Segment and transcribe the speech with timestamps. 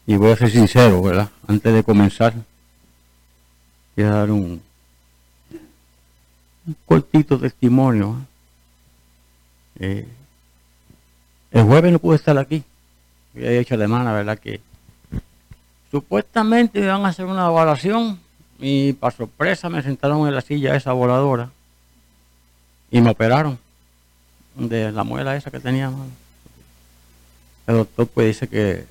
[0.06, 1.31] Y voy a ser sincero, ¿verdad?
[1.49, 2.34] Antes de comenzar,
[3.97, 4.60] a dar un,
[6.66, 8.16] un cortito testimonio.
[9.78, 9.86] ¿eh?
[9.86, 10.08] Eh,
[11.52, 12.62] el jueves no pude estar aquí.
[13.34, 14.38] Había hecho de mano, ¿verdad?
[14.38, 14.60] Que
[15.91, 18.19] supuestamente me iban a hacer una evaluación
[18.58, 21.50] y para sorpresa me sentaron en la silla esa voladora
[22.91, 23.58] y me operaron
[24.54, 25.92] de la muela esa que tenía.
[27.66, 28.84] El doctor pues dice que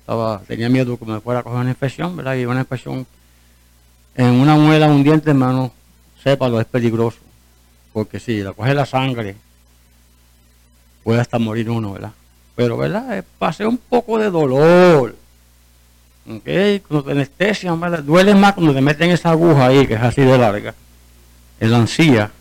[0.00, 2.36] estaba, tenía miedo que me fuera a coger una infección, ¿verdad?
[2.36, 3.06] Y una infección
[4.14, 5.72] en una muela, un diente, hermano,
[6.26, 7.18] sépalo, es peligroso.
[7.92, 9.36] Porque si la coge la sangre,
[11.04, 12.10] puede hasta morir uno, ¿verdad?
[12.56, 13.18] Pero, ¿verdad?
[13.18, 15.14] Eh, Pasé un poco de dolor.
[16.28, 16.48] ¿Ok?
[16.88, 18.02] Cuando te anestesian, ¿verdad?
[18.02, 20.74] Duele más cuando te meten esa aguja ahí, que es así de larga.
[21.60, 22.32] En la ansía,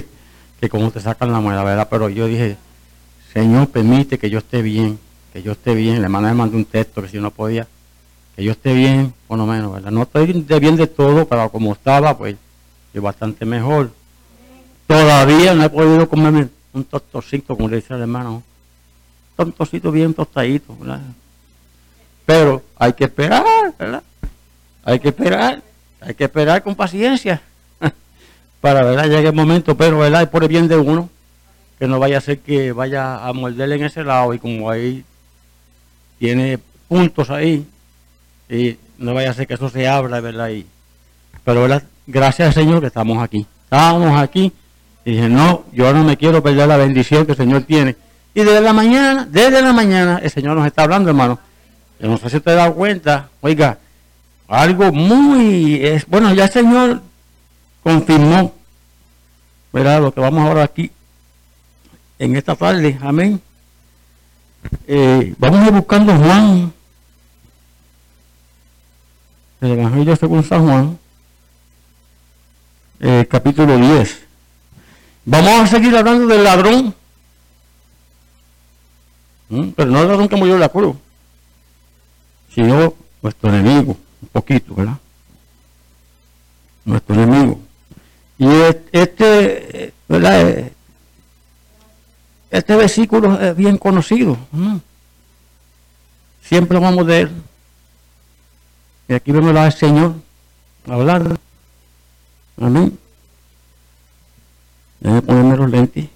[0.60, 1.88] que como te sacan la muela, ¿verdad?
[1.90, 2.56] Pero yo dije,
[3.34, 4.98] Señor, permite que yo esté bien,
[5.34, 6.00] que yo esté bien.
[6.00, 7.66] La hermana me mandó un texto que si no podía,
[8.34, 9.90] que yo esté bien, por lo menos, ¿verdad?
[9.90, 12.36] No estoy de bien de todo, pero como estaba, pues,
[13.00, 13.90] bastante mejor.
[14.86, 18.42] Todavía no he podido comerme un tostocito, como le dice el hermano.
[19.36, 20.76] Un tostocito bien tostadito.
[22.24, 23.44] Pero hay que esperar,
[23.78, 24.02] ¿verdad?
[24.84, 25.62] Hay que esperar,
[26.00, 27.42] hay que esperar con paciencia
[28.60, 29.08] para, ¿verdad?
[29.08, 30.22] Llegue el momento, pero, ¿verdad?
[30.22, 31.10] Es por el bien de uno,
[31.78, 35.04] que no vaya a ser que vaya a morderle en ese lado y como ahí
[36.18, 36.58] tiene
[36.88, 37.66] puntos ahí,
[38.48, 40.50] y no vaya a ser que eso se abra, ¿verdad?
[40.50, 40.66] Y,
[41.44, 41.82] pero, ¿verdad?
[42.06, 43.46] Gracias Señor que estamos aquí.
[43.64, 44.52] Estamos aquí
[45.04, 47.96] Y dije, no, yo no me quiero perder la bendición que el Señor tiene.
[48.34, 51.38] Y desde la mañana, desde la mañana, el Señor nos está hablando, hermano.
[51.98, 53.78] Yo no sé si usted ha dado cuenta, oiga,
[54.46, 57.00] algo muy, es, bueno, ya el Señor
[57.82, 58.54] confirmó,
[59.72, 60.02] ¿verdad?
[60.02, 60.90] Lo que vamos ahora aquí,
[62.18, 63.40] en esta tarde, amén.
[64.86, 66.72] Eh, vamos a ir buscando Juan,
[69.60, 70.98] el Evangelio según San Juan,
[73.08, 74.26] eh, capítulo 10.
[75.26, 76.92] Vamos a seguir hablando del ladrón,
[79.48, 79.68] ¿Mm?
[79.76, 80.96] pero no el ladrón que murió en la cruz,
[82.52, 84.98] sino nuestro enemigo, un poquito, ¿verdad?
[86.84, 87.60] Nuestro enemigo.
[88.38, 88.48] Y
[88.90, 90.72] este, ¿verdad?
[92.50, 94.36] Este versículo es bien conocido.
[96.42, 97.30] Siempre vamos de él.
[99.08, 100.14] Y aquí vemos al Señor
[100.88, 101.36] hablando.
[102.58, 102.98] Amén.
[105.00, 106.08] Déjame ponerme los lentes.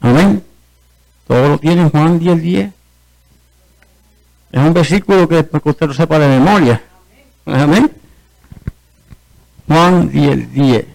[0.00, 0.44] Amén.
[1.26, 2.72] Todo lo tiene Juan 10, 10.
[4.52, 6.82] Es un versículo que, que usted lo sepa de memoria.
[7.46, 7.90] Amén.
[9.68, 10.86] Juan 10, 10.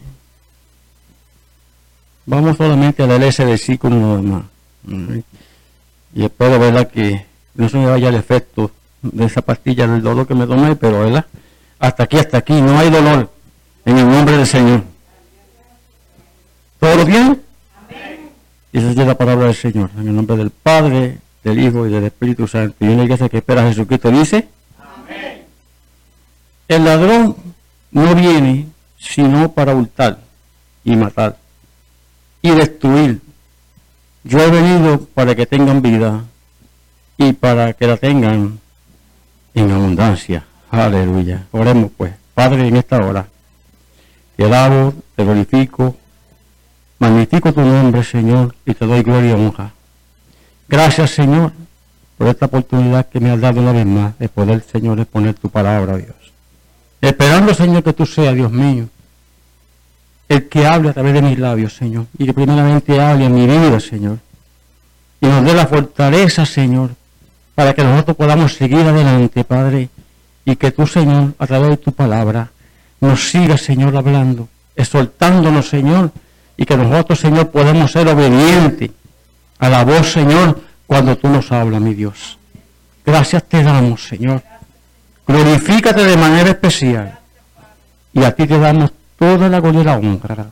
[2.25, 4.44] Vamos solamente a leer ese versículo normal.
[6.13, 6.89] Y espero, ¿verdad?
[6.92, 7.25] Que
[7.56, 8.71] no se me vaya el efecto
[9.01, 11.25] de esa pastilla del dolor que me tomé, pero, ¿verdad?
[11.79, 13.31] Hasta aquí, hasta aquí, no hay dolor.
[13.85, 14.83] En el nombre del Señor.
[16.79, 17.41] ¿Todo bien?
[18.71, 19.89] Y esa es la palabra del Señor.
[19.97, 22.75] En el nombre del Padre, del Hijo y del Espíritu Santo.
[22.79, 24.47] Y una iglesia que espera a Jesucristo dice.
[24.79, 25.44] Amén.
[26.67, 27.35] El ladrón
[27.91, 28.67] no viene
[28.99, 30.19] sino para hurtar
[30.83, 31.38] y matar
[32.41, 33.21] y destruir.
[34.23, 36.25] Yo he venido para que tengan vida
[37.17, 38.59] y para que la tengan
[39.62, 40.44] en abundancia.
[40.69, 41.45] Aleluya.
[41.51, 42.13] Oremos pues.
[42.33, 43.25] Padre, en esta hora,
[44.36, 45.95] te alabo, te glorifico,
[47.00, 49.71] magnifico tu nombre, Señor, y te doy gloria y honra.
[50.69, 51.54] Gracias, Señor,
[52.18, 55.50] por esta oportunidad que me has dado una vez más de poder, Señor, exponer tu
[55.50, 56.15] palabra, Dios.
[57.01, 58.88] Esperando, Señor, que tú seas, Dios mío,
[60.30, 62.06] el que hable a través de mis labios, Señor.
[62.18, 64.19] Y que primeramente hable en mi vida, Señor.
[65.21, 66.92] Y nos dé la fortaleza, Señor,
[67.57, 69.89] para que nosotros podamos seguir adelante, Padre.
[70.45, 72.51] Y que tú, Señor, a través de tu palabra,
[73.01, 76.12] nos sigas, Señor, hablando, exhortándonos, Señor.
[76.56, 78.92] Y que nosotros, Señor, podamos ser obedientes
[79.57, 82.38] a la voz, Señor, cuando tú nos hablas, mi Dios.
[83.04, 84.44] Gracias te damos, Señor.
[85.25, 87.18] Glorifícate de manera especial.
[88.13, 90.45] Y a ti te damos toda la gloria y la honra.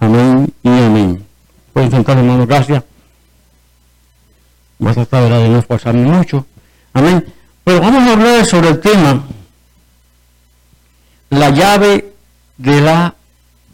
[0.00, 1.22] Amén y amén.
[1.74, 2.82] Pueden sentar, hermanos, gracias.
[4.78, 6.46] Voy a tratar de no esforzarme mucho.
[6.92, 7.24] Amén.
[7.62, 9.24] Pero vamos a hablar sobre el tema
[11.30, 12.12] la llave
[12.56, 13.14] de la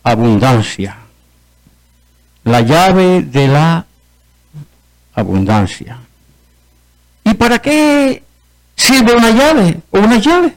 [0.02, 0.96] abundancia.
[2.44, 3.86] La llave de la
[5.14, 5.98] abundancia.
[7.24, 8.22] ¿Y para qué
[8.76, 10.56] sirve una llave o una llave?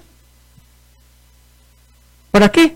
[2.32, 2.76] ¿Para qué?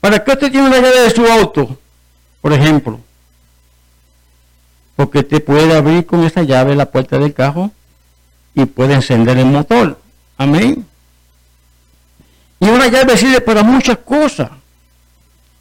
[0.00, 1.78] ¿Para qué usted tiene una llave de su auto?
[2.40, 3.00] Por ejemplo.
[4.96, 7.70] Porque usted puede abrir con esa llave la puerta del carro
[8.54, 10.00] y puede encender el motor.
[10.38, 10.86] Amén.
[12.58, 14.50] Y una llave sirve para muchas cosas.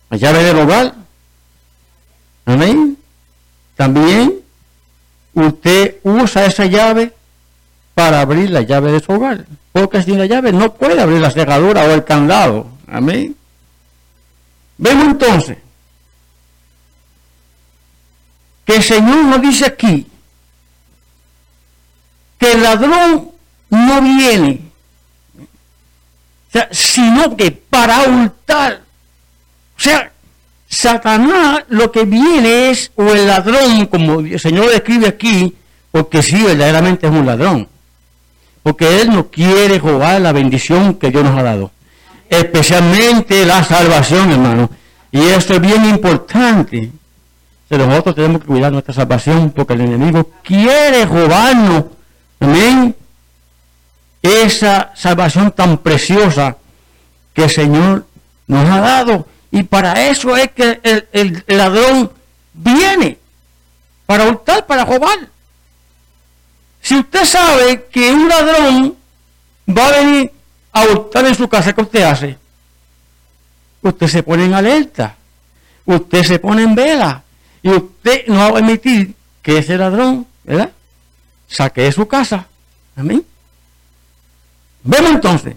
[0.10, 0.96] La llave del hogar.
[2.46, 2.98] Amén.
[3.76, 4.36] También
[5.34, 7.14] usted usa esa llave
[7.94, 9.46] para abrir la llave de su hogar.
[9.74, 12.68] Porque sin la llave no puede abrir la cerradura o el candado.
[12.88, 13.36] Amén.
[14.78, 15.58] Vemos entonces
[18.66, 20.08] que el Señor nos dice aquí
[22.38, 23.30] que el ladrón
[23.70, 24.62] no viene,
[26.72, 28.82] sino que para hurtar.
[29.78, 30.12] O sea,
[30.68, 35.56] Satanás lo que viene es, o el ladrón, como el Señor describe aquí,
[35.92, 37.70] porque sí, verdaderamente es un ladrón.
[38.64, 41.72] Porque Él no quiere robar la bendición que Dios nos ha dado
[42.30, 44.70] especialmente la salvación, hermano.
[45.12, 46.92] Y esto es bien importante.
[47.70, 51.86] Nosotros tenemos que cuidar nuestra salvación porque el enemigo quiere robarnos.
[52.40, 52.96] Amén.
[54.22, 56.58] Esa salvación tan preciosa
[57.34, 58.06] que el Señor
[58.48, 59.28] nos ha dado.
[59.52, 61.08] Y para eso es que el,
[61.48, 62.12] el ladrón
[62.54, 63.18] viene.
[64.06, 65.28] Para hurtar, para robar.
[66.82, 68.96] Si usted sabe que un ladrón
[69.68, 70.32] va a venir
[70.72, 72.38] a hurtar en su casa, ¿qué usted hace?
[73.82, 75.16] Usted se pone en alerta,
[75.86, 77.25] usted se pone en vela
[77.66, 80.72] y usted no va a permitir que ese ladrón, ¿verdad?
[81.48, 82.46] Saque de su casa.
[82.96, 83.26] Amén.
[84.84, 85.56] Vemos entonces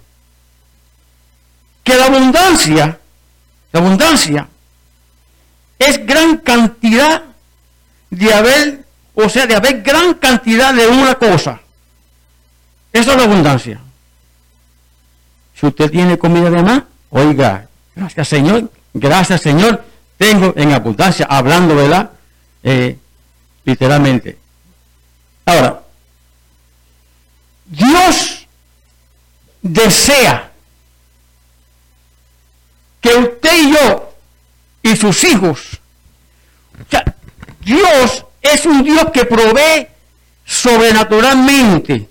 [1.84, 2.98] que la abundancia,
[3.72, 4.48] la abundancia
[5.78, 7.24] es gran cantidad
[8.08, 11.60] de haber, o sea, de haber gran cantidad de una cosa.
[12.90, 13.82] Eso es la abundancia.
[15.54, 19.84] Si usted tiene comida de más, oiga, gracias Señor, gracias Señor,
[20.18, 22.10] tengo en abundancia, hablando, ¿verdad?
[22.62, 22.98] Eh,
[23.64, 24.36] literalmente.
[25.46, 25.80] Ahora,
[27.64, 28.46] Dios
[29.62, 30.50] desea
[33.00, 34.14] que usted y yo
[34.82, 35.80] y sus hijos,
[37.60, 39.86] Dios es un Dios que provee
[40.44, 42.08] sobrenaturalmente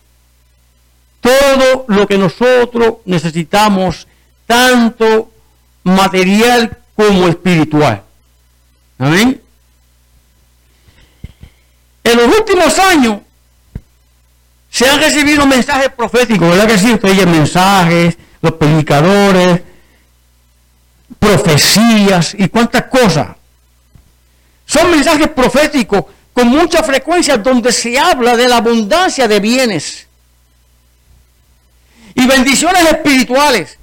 [1.19, 4.07] todo lo que nosotros necesitamos,
[4.45, 5.31] tanto
[5.83, 8.03] material como espiritual.
[8.97, 9.39] Amén.
[12.03, 13.19] En los últimos años
[14.71, 16.93] se han recibido mensajes proféticos, ¿verdad que sí?
[16.93, 19.61] Ustedes mensajes, los predicadores,
[21.19, 23.29] profecías y cuántas cosas.
[24.65, 30.07] Son mensajes proféticos con mucha frecuencia donde se habla de la abundancia de bienes
[32.15, 33.77] y bendiciones espirituales,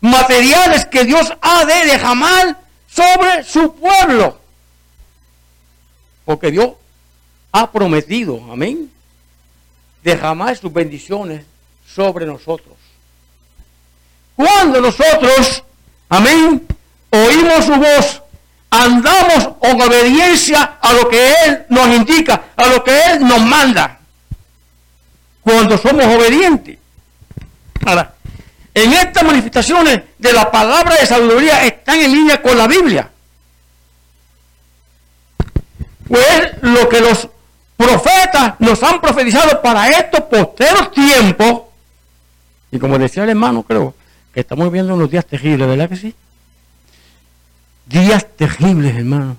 [0.00, 4.38] materiales que Dios ha de derramar sobre su pueblo.
[6.24, 6.72] Porque Dios
[7.52, 8.90] ha prometido, amén,
[10.02, 11.44] derramar sus bendiciones
[11.86, 12.76] sobre nosotros.
[14.36, 15.62] Cuando nosotros,
[16.08, 16.66] amén,
[17.10, 18.22] oímos su voz,
[18.70, 23.98] andamos en obediencia a lo que Él nos indica, a lo que Él nos manda.
[25.42, 26.78] Cuando somos obedientes.
[27.84, 28.14] Ahora,
[28.84, 33.10] en estas manifestaciones de la palabra de sabiduría están en línea con la Biblia.
[36.08, 37.28] Pues lo que los
[37.76, 41.62] profetas nos han profetizado para estos posteros tiempos.
[42.70, 43.94] Y como decía el hermano, creo,
[44.32, 46.14] que estamos viviendo unos días terribles, ¿verdad que sí?
[47.86, 49.36] Días terribles, hermano.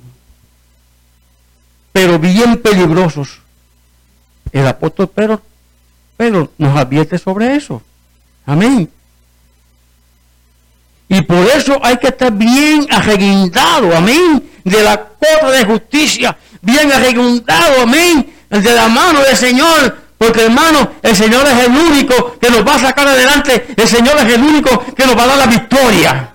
[1.91, 3.39] Pero bien peligrosos.
[4.51, 5.41] El apóstol Pedro,
[6.17, 7.81] Pedro nos advierte sobre eso.
[8.45, 8.89] Amén.
[11.11, 16.89] Y por eso hay que estar bien arreguindado, amén, de la cosa de justicia, bien
[16.89, 22.49] arreguindado, amén, de la mano del Señor, porque hermano, el Señor es el único que
[22.49, 23.73] nos va a sacar adelante.
[23.75, 26.33] El Señor es el único que nos va a dar la victoria.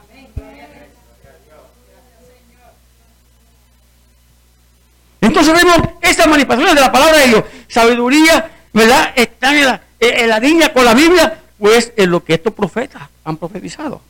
[5.23, 7.45] Entonces vemos estas manifestaciones de la palabra de Dios.
[7.67, 9.11] Sabiduría, ¿verdad?
[9.17, 13.05] Están en la, en la línea con la Biblia, pues en lo que estos profetas
[13.25, 14.03] han profetizado.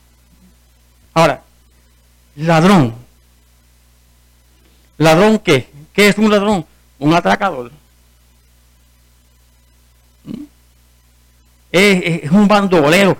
[1.16, 1.42] Ahora,
[2.36, 2.94] ladrón.
[4.98, 5.66] ¿Ladrón qué?
[5.94, 6.66] ¿Qué es un ladrón?
[6.98, 7.72] Un atracador.
[11.72, 13.16] es, un bandolero.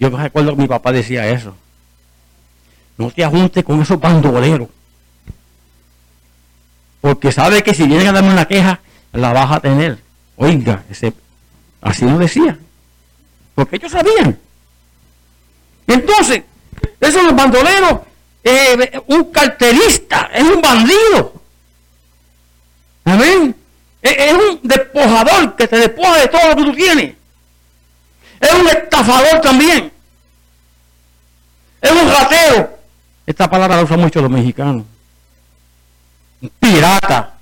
[0.00, 1.54] Yo me recuerdo que mi papá decía eso.
[2.96, 4.70] No te ajuntes con esos bandoleros.
[7.02, 8.80] Porque sabe que si vienen a darme una queja,
[9.12, 9.98] la vas a tener.
[10.36, 10.82] Oiga,
[11.82, 12.58] así no decía.
[13.54, 14.38] Porque ellos sabían.
[15.86, 16.44] Entonces,
[17.00, 18.00] esos los bandoleros,
[18.42, 21.34] eh, un carterista, es un bandido.
[23.04, 23.54] Amén.
[24.02, 27.14] Es, un despojador que te despoja de todo lo que tú tienes.
[28.40, 29.92] Es un estafador también.
[31.80, 32.78] Es un ratero.
[33.26, 34.84] Esta palabra la usan mucho los mexicanos.
[36.40, 37.34] Un pirata.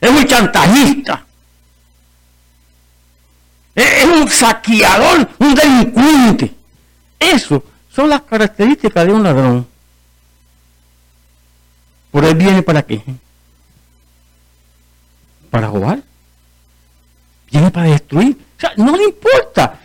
[0.00, 1.24] Es un chantajista.
[3.74, 6.54] Es un saqueador, un delincuente.
[7.18, 7.62] Eso
[7.98, 9.66] son las características de un ladrón.
[12.12, 13.02] Por él viene para qué?
[15.50, 15.98] Para robar.
[17.50, 18.38] Viene para destruir.
[18.56, 19.80] O sea, no le importa.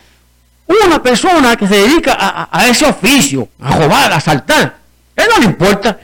[0.64, 4.78] Una persona que se dedica a, ese oficio, a robar, a asaltar,
[5.16, 5.98] él no le importa.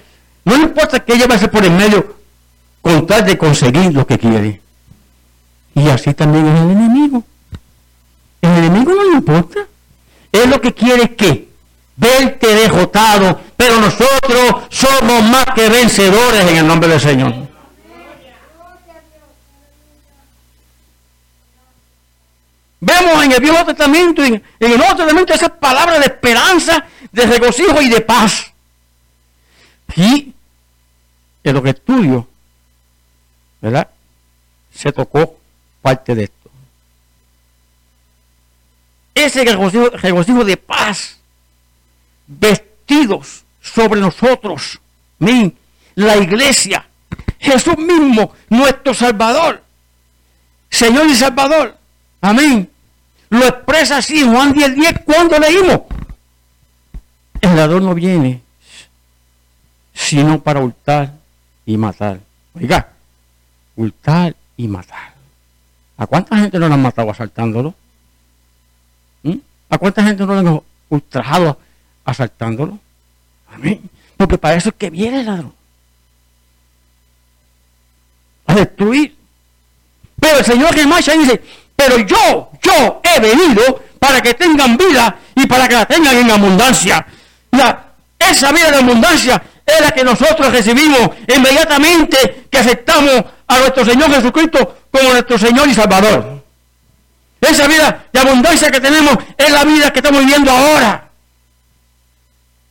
[0.45, 2.17] No le importa que ella vaya por el medio
[2.83, 4.61] con tal de conseguir lo que quiere.
[5.77, 7.23] Y así también es el enemigo.
[8.43, 9.61] El enemigo no le importa.
[10.33, 11.50] Él lo que quiere es que
[12.01, 17.35] verte derrotado, pero nosotros somos más que vencedores en el nombre del Señor.
[22.83, 27.83] Vemos en el Viejo Testamento en el Nuevo Testamento esas palabras de esperanza, de regocijo
[27.83, 28.51] y de paz.
[29.95, 30.33] Y
[31.45, 32.27] en lo que estudio,
[33.61, 33.91] ¿verdad?
[34.75, 35.37] Se tocó
[35.83, 36.51] parte de esto.
[39.15, 41.20] Ese regocijo, regocijo de paz,
[42.39, 44.81] vestidos sobre nosotros,
[45.95, 46.87] la iglesia,
[47.39, 49.63] Jesús mismo, nuestro Salvador,
[50.71, 51.77] Señor y Salvador,
[52.21, 52.71] Amén.
[53.31, 55.81] lo expresa así Juan 10, 10 cuando leímos.
[57.41, 58.43] El ladrón no viene
[59.95, 61.13] sino para hurtar
[61.67, 62.21] y matar.
[62.55, 62.89] Oiga,
[63.77, 65.15] hurtar y matar.
[65.97, 67.75] ¿A cuánta gente no lo han matado asaltándolo?
[69.23, 69.37] ¿Mm?
[69.69, 71.59] ¿A cuánta gente no lo han ultrajado
[72.11, 72.79] asaltándolo?
[73.53, 73.81] Amén.
[74.17, 75.55] Porque para eso es que viene el ladrón.
[78.47, 79.17] A destruir.
[80.19, 81.43] Pero el Señor Gemacha dice,
[81.75, 86.31] pero yo, yo he venido para que tengan vida y para que la tengan en
[86.31, 87.07] abundancia.
[87.53, 93.85] La, esa vida de abundancia es la que nosotros recibimos inmediatamente que aceptamos a nuestro
[93.85, 96.43] Señor Jesucristo como nuestro Señor y Salvador.
[97.41, 101.10] Esa vida de abundancia que tenemos es la vida que estamos viviendo ahora.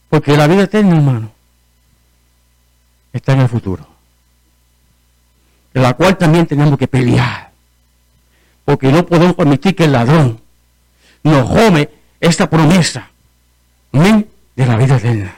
[0.09, 1.31] Porque la vida eterna, hermano,
[3.13, 3.87] está en el futuro.
[5.73, 7.51] De la cual también tenemos que pelear.
[8.65, 10.41] Porque no podemos permitir que el ladrón
[11.23, 11.89] nos jome
[12.19, 13.09] esta promesa
[13.91, 15.35] de la vida eterna.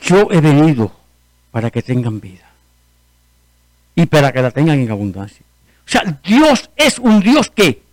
[0.00, 0.92] Yo he venido
[1.50, 2.48] para que tengan vida
[3.94, 5.44] y para que la tengan en abundancia.
[5.86, 7.85] O sea, Dios es un Dios que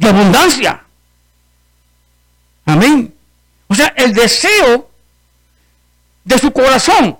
[0.00, 0.82] de abundancia.
[2.64, 3.14] Amén.
[3.68, 4.88] O sea, el deseo
[6.24, 7.18] de su corazón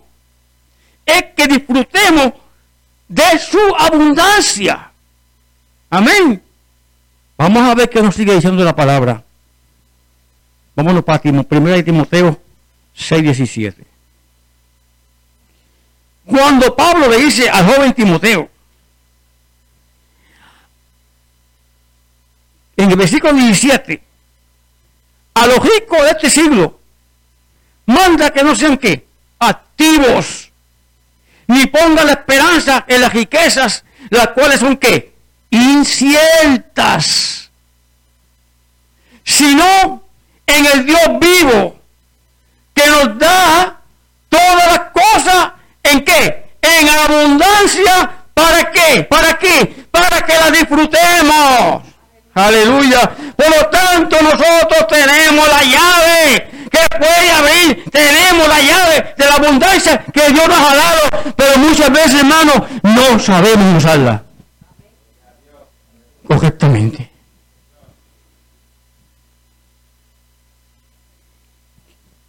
[1.04, 2.32] es que disfrutemos
[3.06, 4.90] de su abundancia.
[5.90, 6.42] Amén.
[7.36, 9.22] Vamos a ver qué nos sigue diciendo la palabra.
[10.74, 12.40] Vámonos para Primera de Timoteo
[12.96, 13.84] 6:17.
[16.24, 18.48] Cuando Pablo le dice al joven Timoteo,
[22.80, 24.02] en el versículo 17,
[25.34, 26.80] a los ricos de este siglo,
[27.84, 29.04] manda que no sean qué,
[29.38, 30.50] activos,
[31.46, 35.12] ni pongan la esperanza en las riquezas, las cuales son qué,
[35.50, 37.50] inciertas,
[39.24, 40.02] sino
[40.46, 41.78] en el Dios vivo,
[42.74, 43.78] que nos da
[44.30, 46.50] todas las cosas en qué?
[46.62, 48.10] En abundancia.
[48.32, 49.02] ¿Para qué?
[49.02, 49.84] ¿Para qué?
[49.90, 51.89] Para que la disfrutemos.
[52.34, 53.10] Aleluya.
[53.36, 57.84] Por lo tanto, nosotros tenemos la llave que puede abrir.
[57.90, 61.34] Tenemos la llave de la abundancia que Dios nos ha dado.
[61.36, 64.22] Pero muchas veces, hermano, no sabemos usarla
[66.26, 67.10] correctamente.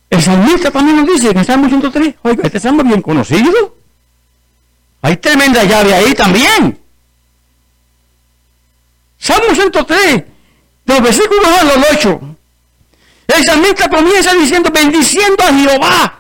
[0.09, 3.77] El salmista también nos dice en el Salmo 103, oiga, este salmo es bien conocido.
[5.03, 6.80] Hay tremenda llave ahí también.
[9.21, 10.25] Salmo 103, de
[10.86, 12.21] los versículos 1 los 8.
[13.27, 16.19] El salmista comienza diciendo, bendiciendo a Jehová.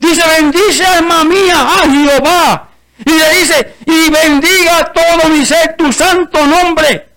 [0.00, 2.68] Dice, bendice alma mía a Jehová.
[3.06, 7.08] Y le dice, y bendiga todo mi ser tu santo nombre.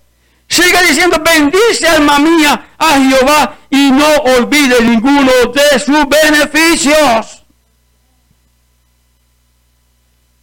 [0.47, 7.43] Sigue diciendo, bendice alma mía a Jehová y no olvide ninguno de sus beneficios.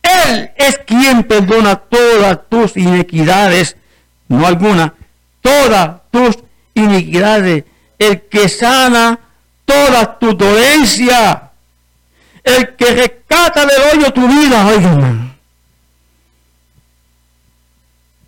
[0.03, 3.77] Él es quien perdona todas tus iniquidades,
[4.31, 4.95] no alguna,
[5.43, 6.39] todas tus
[6.75, 7.65] iniquidades.
[7.99, 9.19] El que sana
[9.67, 11.51] toda tu dolencia.
[12.43, 14.67] El que rescata del hoyo tu vida.
[14.67, 15.37] Oigan,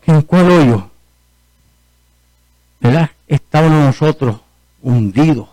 [0.07, 0.93] ¿en cuál hoyo?
[2.83, 3.11] ¿verdad?
[3.29, 4.41] Estábamos nosotros
[4.83, 5.49] hundidos,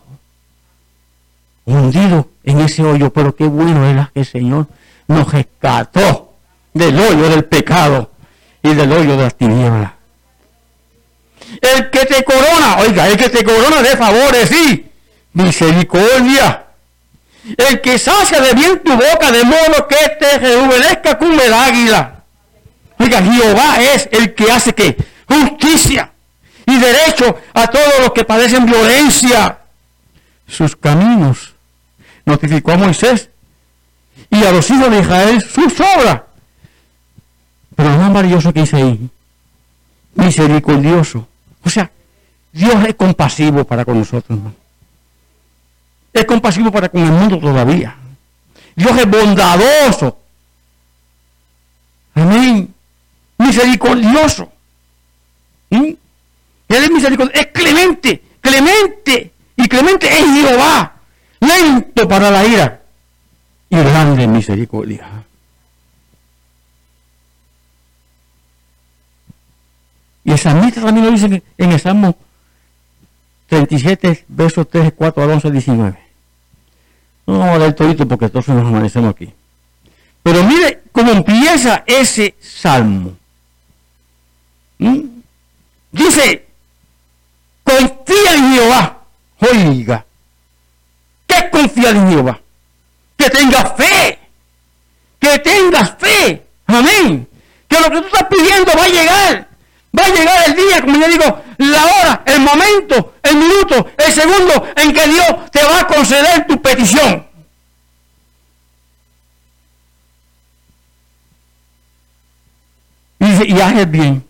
[1.66, 4.68] hundidos en ese hoyo, pero qué bueno era que el Señor
[5.08, 6.34] nos rescató
[6.74, 8.10] del hoyo del pecado
[8.64, 9.99] y del hoyo de las tinieblas.
[11.62, 14.90] El que te corona, oiga, el que te corona de favores, sí,
[15.34, 16.66] misericordia.
[17.58, 22.24] El que sacia de bien tu boca de modo que te rejuvenezca como el águila.
[23.00, 26.12] Oiga, Jehová es el que hace que justicia
[26.66, 29.58] y derecho a todos los que padecen violencia.
[30.48, 31.54] Sus caminos
[32.26, 33.30] notificó a Moisés
[34.30, 36.22] y a los hijos de Israel sus obras.
[37.76, 39.10] Pero lo más maravilloso que dice ahí,
[40.16, 41.28] misericordioso.
[41.64, 41.90] O sea,
[42.52, 44.40] Dios es compasivo para con nosotros,
[46.14, 47.96] Es compasivo para con el mundo todavía.
[48.76, 50.18] Dios es bondadoso.
[52.16, 52.74] Amén.
[53.38, 54.52] Misericordioso.
[55.70, 55.84] ¿Mm?
[56.70, 59.32] Él es misericordioso, es clemente, clemente.
[59.56, 60.94] Y clemente es Jehová,
[61.42, 62.82] lento para la ira
[63.70, 65.19] y grande misericordia.
[70.30, 72.16] Y el salmista también lo dice en el Salmo
[73.48, 76.00] 37, versos 3, 4 al 11, 19.
[77.26, 79.34] No vamos a dar todito porque todos nos amanecemos aquí.
[80.22, 83.18] Pero mire cómo empieza ese salmo.
[84.78, 85.02] ¿Mm?
[85.94, 86.46] Dice,
[87.64, 89.00] confía en Jehová.
[89.40, 90.06] Oiga,
[91.26, 92.40] ¿qué es confiar en Jehová?
[93.18, 94.20] Que tengas fe,
[95.18, 96.46] que tengas fe.
[96.68, 97.28] Amén.
[97.68, 99.49] Que lo que tú estás pidiendo va a llegar.
[100.00, 104.14] Va a llegar el día, como yo digo, la hora, el momento, el minuto, el
[104.14, 107.28] segundo en que Dios te va a conceder tu petición.
[113.20, 114.26] Y dice, y haz bien.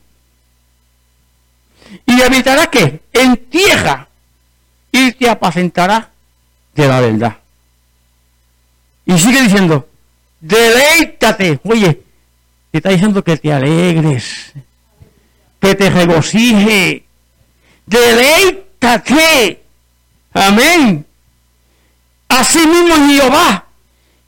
[2.06, 4.08] Y evitará que en tierra
[4.92, 6.10] y te apacentará
[6.74, 7.38] de la verdad.
[9.06, 9.88] Y sigue diciendo,
[10.40, 11.60] deleítate.
[11.64, 12.02] Oye,
[12.72, 14.54] te está diciendo que te alegres,
[15.60, 17.04] que te regocije,
[17.86, 19.63] deleítate.
[20.34, 21.06] Amén.
[22.28, 23.65] Así mismo Jehová.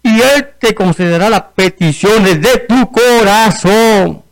[0.04, 4.24] Y Él te concederá las peticiones de tu corazón.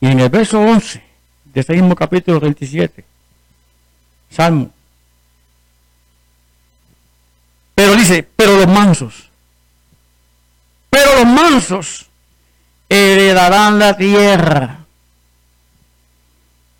[0.00, 1.02] Y en el verso 11
[1.44, 3.04] de este mismo capítulo 27,
[4.30, 4.70] Salmo.
[7.74, 9.30] Pero dice, pero los mansos,
[11.26, 12.06] mansos
[12.88, 14.78] heredarán la tierra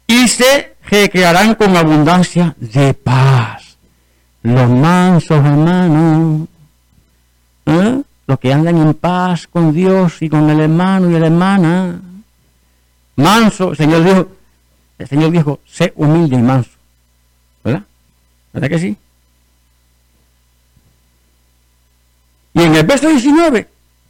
[0.07, 3.77] y se recrearán con abundancia de paz.
[4.43, 6.49] Los mansos, hermanos,
[7.67, 8.03] ¿eh?
[8.27, 12.01] los que andan en paz con Dios y con el hermano y la hermana,
[13.17, 14.29] manso, Señor dijo,
[14.99, 16.71] el Señor dijo, sé humilde y manso.
[17.65, 17.83] ¿Verdad?
[18.53, 18.97] ¿Verdad que sí?
[22.55, 23.69] Y en el verso 19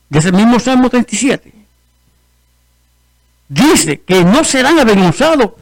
[0.08, 1.52] de ese mismo Salmo 37,
[3.48, 5.52] dice que no serán avergonzados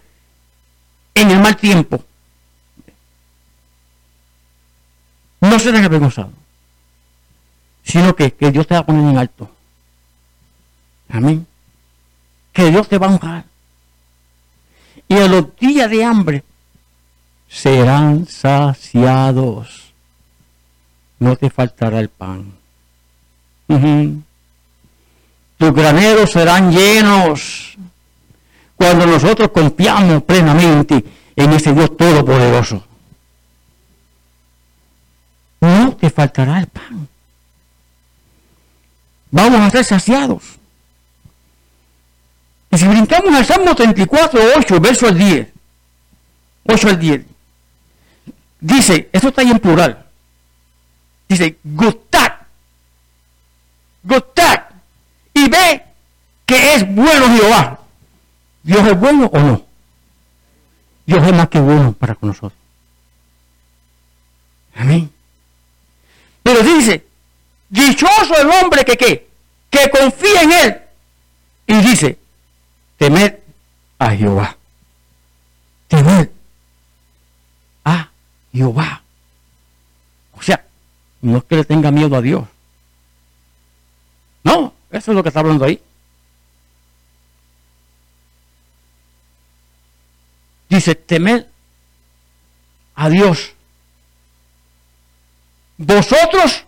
[1.15, 2.05] en el mal tiempo.
[5.41, 6.33] No serán avergonzados,
[7.85, 9.51] sino que, que Dios te va a poner en alto.
[11.09, 11.47] Amén
[12.55, 13.45] que Dios te va a honrar.
[15.09, 16.45] Y en los días de hambre
[17.49, 19.93] serán saciados.
[21.19, 22.55] No te faltará el pan.
[25.65, 27.79] Tus graneros serán llenos
[28.77, 31.03] cuando nosotros confiamos plenamente
[31.35, 32.85] en ese Dios todopoderoso.
[35.63, 37.09] No te faltará el pan.
[39.31, 40.43] Vamos a ser saciados.
[42.71, 45.49] Y si brincamos al Salmo 34, 8, verso al 10,
[46.65, 47.23] 8 al 10,
[48.61, 50.05] dice, esto está ahí en plural,
[51.27, 52.33] dice, gustad,
[54.03, 54.64] gustad,
[56.47, 57.81] que es bueno Jehová.
[58.63, 59.67] ¿Dios es bueno o no?
[61.07, 62.59] Dios es más que bueno para con nosotros.
[64.75, 65.11] Amén.
[66.43, 67.05] Pero dice,
[67.69, 69.29] dichoso el hombre que qué,
[69.71, 70.81] que confía en él.
[71.67, 72.19] Y dice,
[72.99, 73.35] temed
[73.99, 74.57] a Jehová.
[75.89, 76.29] Temed
[77.85, 78.11] a
[78.53, 79.03] Jehová.
[80.33, 80.65] O sea,
[81.23, 82.45] no es que le tenga miedo a Dios.
[84.43, 85.81] No, eso es lo que está hablando ahí.
[90.69, 91.47] Dice, temed
[92.95, 93.53] a Dios.
[95.77, 96.65] Vosotros,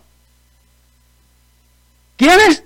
[2.17, 2.63] ¿quiénes?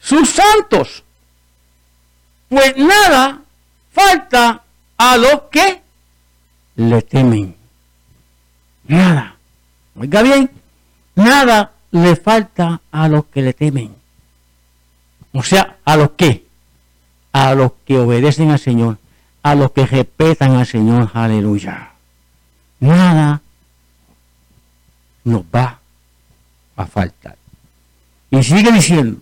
[0.00, 1.04] Sus santos
[2.50, 3.42] pues nada
[3.92, 4.64] falta
[4.98, 5.80] a los que
[6.74, 7.56] le temen.
[8.88, 9.36] Nada.
[9.94, 10.50] Oiga bien,
[11.14, 13.94] nada le falta a los que le temen.
[15.32, 16.46] O sea, a los que,
[17.32, 18.98] a los que obedecen al Señor,
[19.42, 21.92] a los que respetan al Señor, aleluya.
[22.80, 23.40] Nada
[25.24, 25.80] nos va
[26.76, 27.36] a faltar.
[28.30, 29.20] Y sigue diciendo,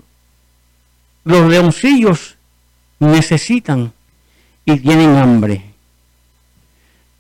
[1.24, 2.36] los leoncillos
[2.98, 3.92] necesitan
[4.64, 5.64] y tienen hambre.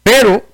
[0.02, 0.44] Pero,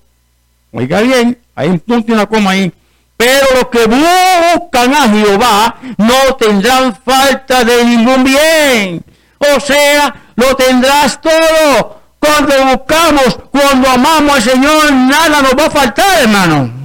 [0.72, 2.72] oiga bien, hay un punto y una coma ahí.
[3.16, 9.04] Pero los que buscan a Jehová no tendrán falta de ningún bien.
[9.38, 12.02] O sea, lo tendrás todo.
[12.18, 16.84] Cuando buscamos, cuando amamos al Señor, nada nos va a faltar, hermano.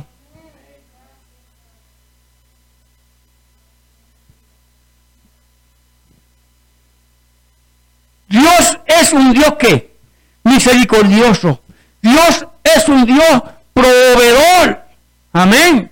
[8.27, 9.95] Dios es un Dios que
[10.43, 11.61] misericordioso.
[12.01, 14.83] Dios es un Dios proveedor.
[15.33, 15.91] Amén.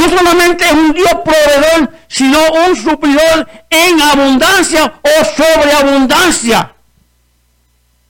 [0.00, 6.72] No solamente es un Dios proveedor, sino un suplidor en abundancia o sobreabundancia.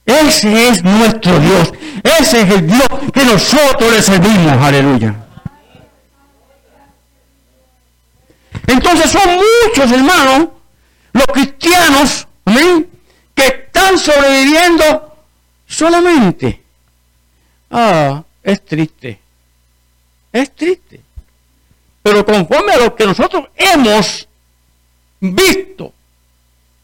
[0.07, 1.72] Ese es nuestro Dios.
[2.05, 4.62] Ese es el Dios que nosotros le servimos.
[4.62, 5.16] Aleluya.
[8.68, 9.29] Entonces son
[9.66, 10.48] muchos, hermanos,
[11.12, 12.88] los cristianos, amén,
[13.35, 15.16] que están sobreviviendo
[15.66, 16.62] solamente.
[17.68, 19.18] Ah, es triste.
[20.33, 21.00] Es triste.
[22.03, 24.29] Pero conforme a lo que nosotros hemos
[25.21, 25.93] visto,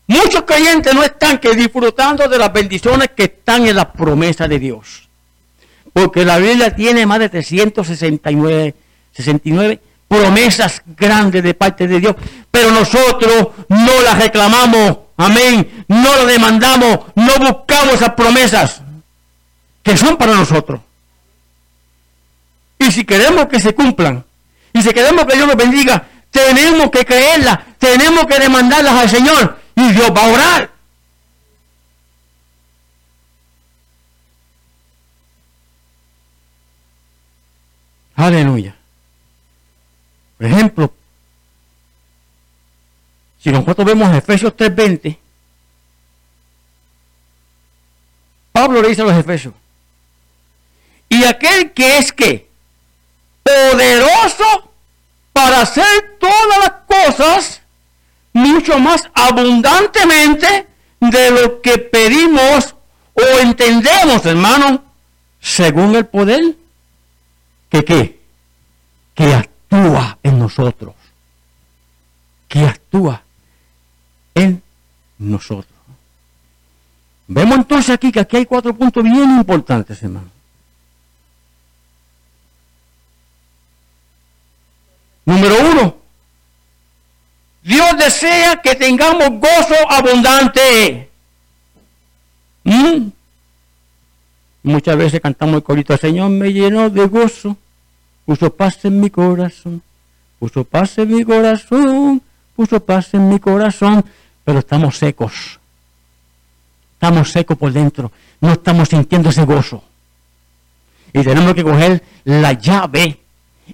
[0.07, 4.59] muchos creyentes no están que disfrutando de las bendiciones que están en la promesa de
[4.59, 5.09] Dios.
[5.93, 8.75] Porque la Biblia tiene más de 369
[9.17, 12.15] 69 promesas grandes de parte de Dios,
[12.51, 18.83] pero nosotros no las reclamamos, amén, no las demandamos, no buscamos esas promesas
[19.83, 20.81] que son para nosotros.
[22.79, 24.26] Y si queremos que se cumplan,
[24.77, 29.59] y si queremos que Dios nos bendiga, tenemos que creerlas, tenemos que demandarlas al Señor,
[29.75, 30.71] y Dios va a orar.
[38.17, 38.77] Aleluya.
[40.37, 40.93] Por ejemplo,
[43.39, 45.19] si nosotros vemos Efesios 3:20,
[48.53, 49.55] Pablo le dice a los Efesios,
[51.09, 52.47] y aquel que es que
[53.43, 54.66] poderoso
[55.37, 57.61] para hacer todas las cosas
[58.33, 60.67] mucho más abundantemente
[60.99, 62.75] de lo que pedimos
[63.13, 64.83] o entendemos, hermano,
[65.39, 66.57] según el poder
[67.69, 68.19] que qué,
[69.15, 70.95] que actúa en nosotros,
[72.49, 73.23] que actúa
[74.35, 74.63] en
[75.19, 75.77] nosotros.
[77.27, 80.36] Vemos entonces aquí que aquí hay cuatro puntos bien importantes, hermano.
[85.27, 85.97] Número uno,
[87.63, 91.11] Dios desea que tengamos gozo abundante.
[92.65, 93.09] ¿Mm?
[94.63, 97.57] Muchas veces cantamos el corito, el Señor me llenó de gozo
[98.27, 99.81] puso paz en mi corazón,
[100.39, 102.21] puso paz en mi corazón,
[102.57, 104.05] puso paz en mi corazón,
[104.45, 105.61] pero estamos secos.
[106.95, 108.11] Estamos secos por dentro,
[108.41, 109.83] no estamos sintiendo ese gozo.
[111.13, 113.21] Y tenemos que coger la llave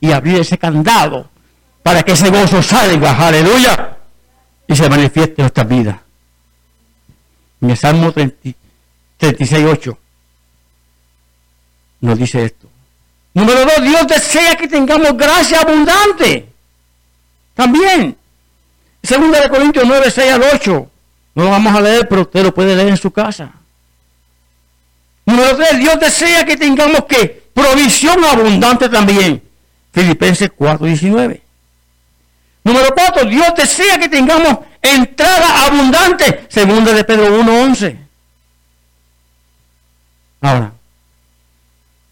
[0.00, 1.30] y abrir ese candado
[1.82, 3.96] para que ese gozo salga, aleluya,
[4.66, 5.96] y se manifieste en nuestras vidas.
[7.60, 9.98] En el Salmo 36, 8
[12.02, 12.68] nos dice esto.
[13.34, 16.48] Número dos, Dios desea que tengamos gracia abundante.
[17.54, 18.16] También.
[19.02, 20.90] Segunda de Corintios 9, 6 al 8.
[21.34, 23.52] No lo vamos a leer, pero usted lo puede leer en su casa.
[25.24, 29.42] Número tres, Dios desea que tengamos que provisión abundante también.
[29.92, 31.41] Filipenses 4, 19.
[32.64, 36.46] Número cuatro, Dios desea que tengamos entrada abundante.
[36.48, 37.98] Segunda de Pedro 1, 11.
[40.40, 40.72] Ahora,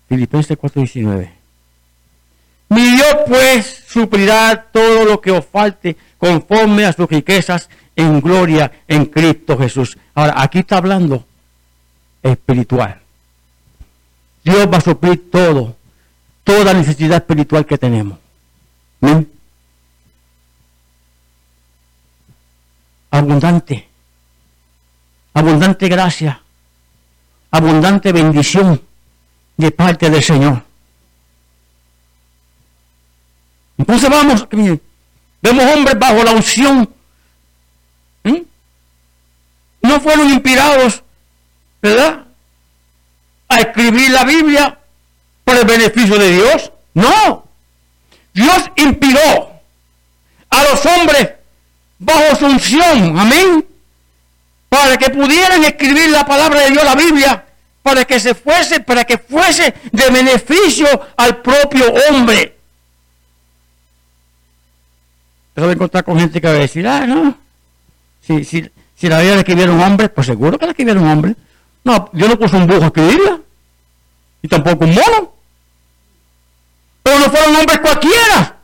[0.08, 1.30] Filipenses 4:19.
[2.68, 8.70] Mi Dios pues suplirá todo lo que os falte conforme a sus riquezas en gloria
[8.86, 9.98] en Cristo Jesús.
[10.14, 11.24] Ahora, aquí está hablando
[12.22, 13.00] espiritual.
[14.44, 15.76] Dios va a suplir todo,
[16.44, 18.18] toda necesidad espiritual que tenemos.
[23.10, 23.88] Abundante,
[25.34, 26.40] abundante gracia,
[27.50, 28.80] abundante bendición
[29.56, 30.62] de parte del Señor.
[33.76, 34.46] Entonces vamos,
[35.42, 36.94] vemos hombres bajo la unción.
[39.82, 41.02] No fueron inspirados,
[41.80, 42.26] ¿verdad?
[43.48, 44.78] A escribir la Biblia
[45.44, 46.70] por el beneficio de Dios.
[46.94, 47.48] No.
[48.34, 49.50] Dios inspiró
[50.50, 51.39] a los hombres
[52.00, 53.64] bajo su amén,
[54.68, 57.44] para que pudieran escribir la palabra de Dios, la Biblia,
[57.82, 60.86] para que se fuese, para que fuese de beneficio
[61.16, 62.56] al propio hombre.
[65.54, 67.36] Eso va a encontrar con gente que va a decir, ah, no,
[68.26, 71.08] si, si, si la Biblia la escribiera un hombre, pues seguro que la escribiera un
[71.08, 71.34] hombre.
[71.84, 73.40] No, yo no puse un bujo a escribirla,
[74.42, 75.34] y tampoco un mono.
[77.02, 78.56] Pero no fueron hombres cualquiera.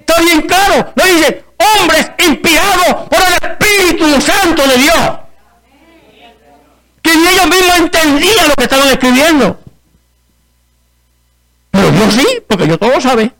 [0.00, 1.43] Está bien claro, lo dice,
[1.78, 5.10] hombres inspirados por el Espíritu Santo de Dios
[7.04, 9.60] que ellos mismos entendían lo que estaban escribiendo.
[11.70, 13.30] Pero yo sí, porque yo todo lo sabe.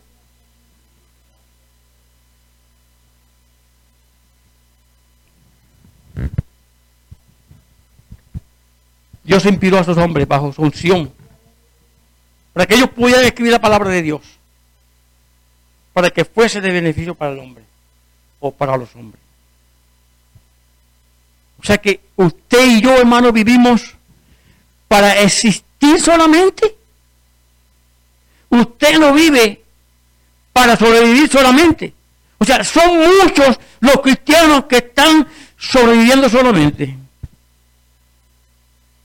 [9.23, 11.11] Dios inspiró a esos hombres bajo su unción
[12.53, 14.21] para que ellos pudieran escribir la palabra de Dios,
[15.95, 17.65] para que fuese de beneficio para el hombre
[18.47, 19.23] o para los hombres.
[21.63, 23.95] O sea que usted y yo, hermano, vivimos
[24.87, 26.77] para existir solamente.
[28.51, 29.63] Usted no vive
[30.53, 31.95] para sobrevivir solamente.
[32.37, 35.27] O sea, son muchos los cristianos que están
[35.57, 36.95] sobreviviendo solamente.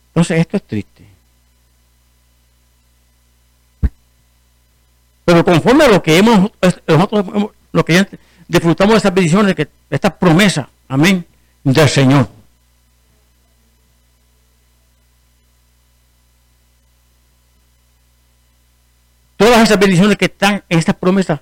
[0.10, 1.06] Entonces esto es triste.
[5.24, 6.52] Pero conforme a lo que hemos,
[6.86, 8.06] nosotros, lo que
[8.50, 11.26] disfrutamos de estas bendiciones, de estas promesas, amén,
[11.64, 12.28] del Señor.
[19.38, 21.40] Todas esas bendiciones que están en estas promesas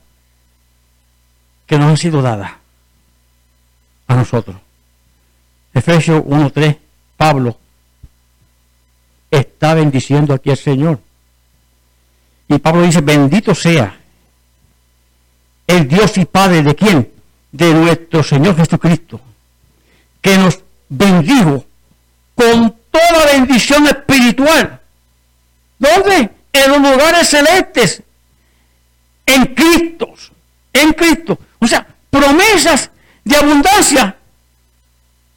[1.65, 2.51] que nos han sido dadas
[4.07, 4.57] a nosotros.
[5.73, 6.77] Efesios 1.3,
[7.15, 7.57] Pablo
[9.31, 10.99] está bendiciendo aquí al Señor.
[12.49, 13.97] Y Pablo dice, bendito sea
[15.67, 17.11] el Dios y Padre de quién?
[17.51, 19.19] De nuestro Señor Jesucristo,
[20.21, 21.65] que nos bendijo
[22.33, 24.79] con toda bendición espiritual.
[25.77, 26.31] ¿Dónde?
[26.53, 28.01] En los lugares celestes,
[29.25, 30.13] en Cristo,
[30.73, 31.37] en Cristo.
[31.59, 32.89] O sea, promesas
[33.23, 34.15] de abundancia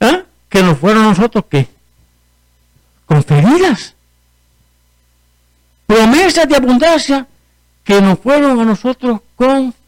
[0.01, 0.25] ¿eh?
[0.49, 1.69] que nos fueron a nosotros que
[3.07, 3.95] conferidas.
[5.87, 7.27] Promesas de abundancia
[7.83, 9.80] que nos fueron a nosotros conferidas.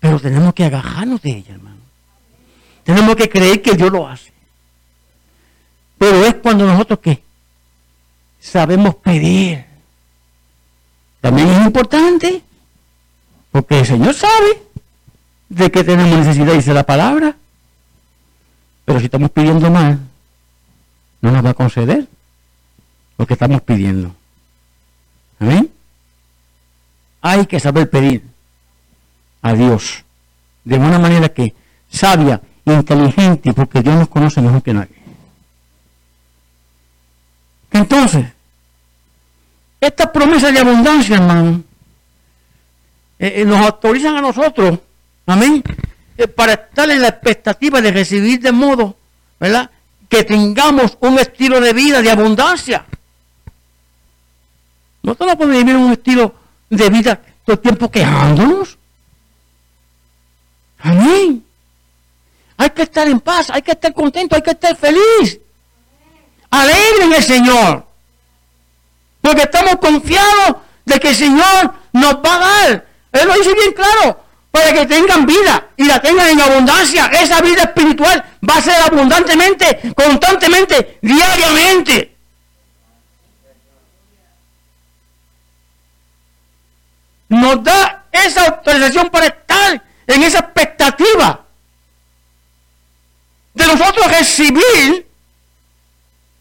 [0.00, 1.76] Pero tenemos que agajarnos de ella, hermano.
[2.84, 4.32] Tenemos que creer que Dios lo hace.
[5.98, 7.22] Pero es cuando nosotros que
[8.40, 9.64] sabemos pedir.
[11.20, 12.42] También es importante,
[13.52, 14.62] porque el Señor sabe
[15.50, 17.36] de que tenemos necesidad, dice la palabra.
[18.86, 19.98] Pero si estamos pidiendo mal,
[21.20, 22.08] no nos va a conceder
[23.18, 24.14] lo que estamos pidiendo.
[25.38, 25.70] Amén.
[27.22, 28.24] Hay que saber pedir
[29.42, 30.04] a Dios
[30.64, 31.54] de una manera que
[31.90, 34.94] sabia, inteligente, porque Dios nos conoce mejor que nadie.
[37.72, 38.26] Entonces,
[39.80, 41.62] estas promesas de abundancia, hermano,
[43.18, 44.78] eh, eh, nos autorizan a nosotros,
[45.26, 45.62] amén,
[46.16, 48.96] eh, para estar en la expectativa de recibir de modo,
[49.38, 49.70] ¿verdad?
[50.08, 52.84] Que tengamos un estilo de vida de abundancia.
[55.02, 56.34] No podemos vivir un estilo
[56.70, 58.78] de vida todo el tiempo quejándonos.
[60.78, 61.44] Amén.
[62.56, 65.38] Hay que estar en paz, hay que estar contento, hay que estar feliz.
[66.50, 67.86] Alegre en el Señor.
[69.20, 72.86] Porque estamos confiados de que el Señor nos va a dar.
[73.12, 74.24] Él lo dice bien claro.
[74.50, 77.06] Para que tengan vida y la tengan en abundancia.
[77.06, 82.09] Esa vida espiritual va a ser abundantemente, constantemente, diariamente.
[87.30, 91.46] Nos da esa autorización para estar en esa expectativa
[93.54, 95.06] de nosotros recibir,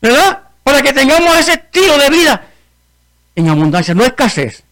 [0.01, 0.41] ¿verdad?
[0.63, 2.43] Para que tengamos ese estilo de vida
[3.35, 4.63] en abundancia, no escasez,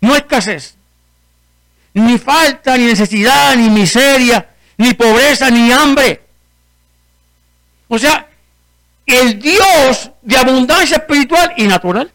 [0.00, 0.74] no escasez,
[1.94, 6.22] ni falta, ni necesidad, ni miseria, ni pobreza, ni hambre.
[7.86, 8.26] O sea,
[9.06, 12.12] el Dios de abundancia espiritual y natural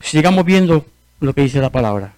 [0.00, 0.86] Sigamos viendo
[1.20, 2.14] lo que dice la palabra.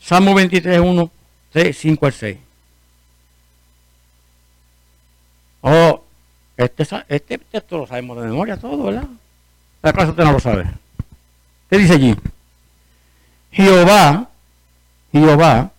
[0.00, 1.10] Salmo 23, 1,
[1.52, 2.38] 3, 5 al 6.
[5.62, 6.04] Oh,
[6.56, 9.08] este, este texto lo sabemos de memoria todo, ¿verdad?
[9.82, 10.64] ¿Acaso usted no lo sabe?
[11.68, 12.16] ¿Qué dice allí?
[13.50, 14.28] Jehová,
[15.12, 15.70] Jehová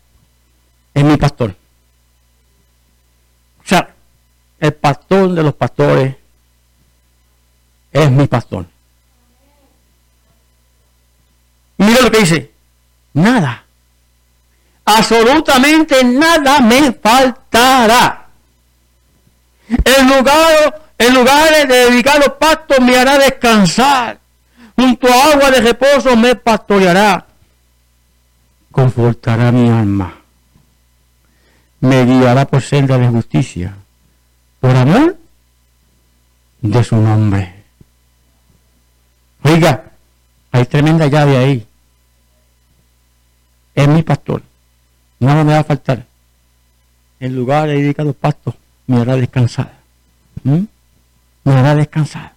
[0.94, 1.56] es mi pastor.
[3.64, 3.94] O sea,
[4.60, 6.16] el pastor de los pastores
[7.92, 8.66] es mi pastor.
[12.08, 12.52] Lo que dice.
[13.14, 13.64] Nada.
[14.86, 18.28] Absolutamente nada me faltará.
[19.68, 24.20] En lugar, en lugares de dedicados pastos me hará descansar.
[24.76, 27.26] Junto a agua de reposo me pastoreará.
[28.72, 30.14] Confortará mi alma.
[31.82, 33.76] Me guiará por senda de justicia.
[34.62, 35.18] Por amor
[36.62, 37.56] de su nombre.
[39.44, 39.84] Oiga,
[40.52, 41.67] hay tremenda llave ahí.
[43.78, 44.42] Es mi pastor.
[45.20, 46.04] Nada me va a faltar.
[47.20, 48.56] En lugar de dedicados pastos,
[48.88, 49.72] me hará descansar.
[50.44, 50.64] ¿Mm?
[51.44, 52.34] Me hará descansar.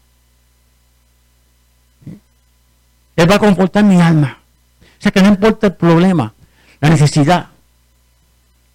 [3.16, 4.36] Él va a confortar mi alma.
[4.82, 6.34] O sea que no importa el problema,
[6.78, 7.48] la necesidad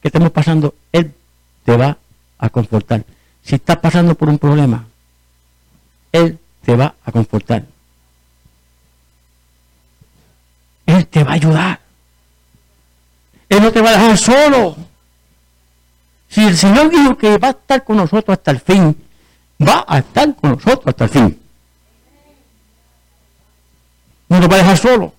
[0.01, 1.13] que estemos pasando, Él
[1.66, 1.95] te va
[2.39, 3.05] a confortar.
[3.43, 4.88] Si estás pasando por un problema,
[6.11, 7.63] Él te va a confortar.
[10.88, 11.85] Él te va a ayudar.
[13.50, 14.76] Él no te va a dejar solo.
[16.30, 18.96] Si el Señor dijo que va a estar con nosotros hasta el fin,
[19.62, 21.41] va a estar con nosotros hasta el fin.
[24.28, 25.14] No nos va a dejar solo.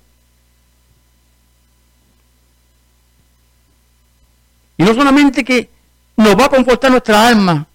[4.79, 5.71] Y no solamente que
[6.17, 7.67] nos va a comportar nuestra alma,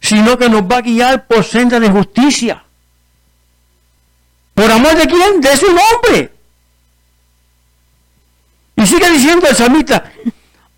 [0.00, 2.64] sino que nos va a guiar por senda de justicia.
[4.54, 5.40] ¿Por amor de quién?
[5.40, 6.37] De su nombre.
[8.78, 10.12] Y sigue diciendo el samita,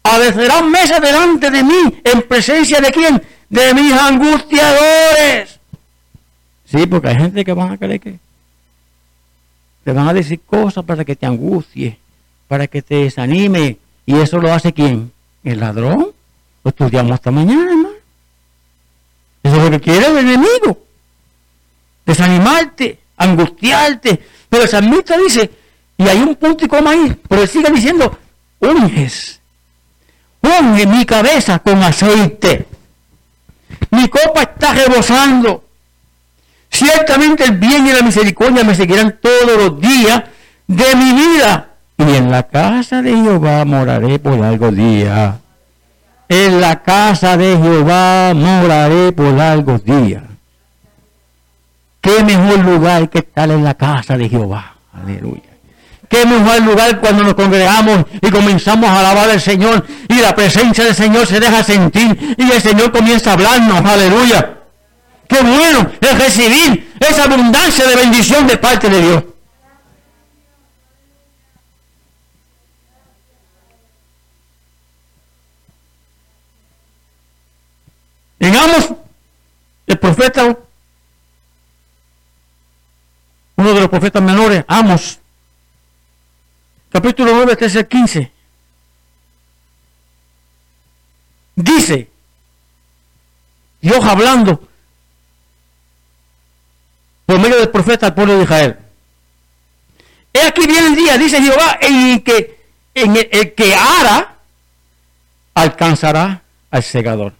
[0.02, 3.22] adecerán mesa delante de mí, en presencia de quién?
[3.48, 5.60] De mis angustiadores.
[6.64, 8.18] Sí, porque hay gente que van a creer que
[9.84, 11.98] te van a decir cosas para que te angustie,
[12.48, 13.78] para que te desanime.
[14.06, 15.12] ¿Y eso lo hace quién?
[15.44, 16.08] ¿El ladrón?
[16.64, 17.90] Lo estudiamos esta mañana, hermano.
[19.42, 20.78] Eso es lo que quiere el enemigo.
[22.06, 24.20] Desanimarte, angustiarte.
[24.48, 25.50] Pero el salmista dice,
[26.00, 28.18] y hay un punto y coma ahí, pero sigue diciendo,
[28.58, 29.38] unges,
[30.40, 32.66] unge mi cabeza con aceite.
[33.90, 35.62] Mi copa está rebosando.
[36.70, 40.22] Ciertamente el bien y la misericordia me seguirán todos los días
[40.66, 41.68] de mi vida.
[41.98, 45.34] Y en la casa de Jehová moraré por largos días.
[46.30, 50.22] En la casa de Jehová moraré por largos días.
[52.00, 54.76] Qué mejor lugar que estar en la casa de Jehová.
[54.94, 55.49] Aleluya.
[56.10, 60.82] Qué mejor lugar cuando nos congregamos y comenzamos a alabar al Señor y la presencia
[60.82, 63.84] del Señor se deja sentir y el Señor comienza a hablarnos.
[63.88, 64.58] Aleluya.
[65.28, 69.24] Qué bueno es recibir esa abundancia de bendición de parte de Dios.
[78.40, 78.52] En
[79.86, 80.56] el profeta,
[83.54, 85.19] uno de los profetas menores, Amos,
[86.90, 88.32] capítulo 9, 13 15,
[91.56, 92.10] dice,
[93.80, 94.68] Dios hablando
[97.26, 98.78] por medio del profeta al pueblo de Israel.
[100.32, 102.60] He aquí viene el día, dice Jehová, en que
[102.94, 104.36] en el que ara
[105.54, 107.34] alcanzará al segador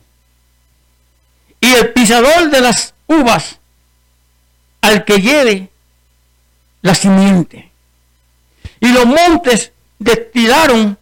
[1.61, 3.59] y el pisador de las uvas
[4.80, 5.68] al que lleve
[6.82, 7.70] la simiente.
[8.81, 10.97] Y los montes destilaron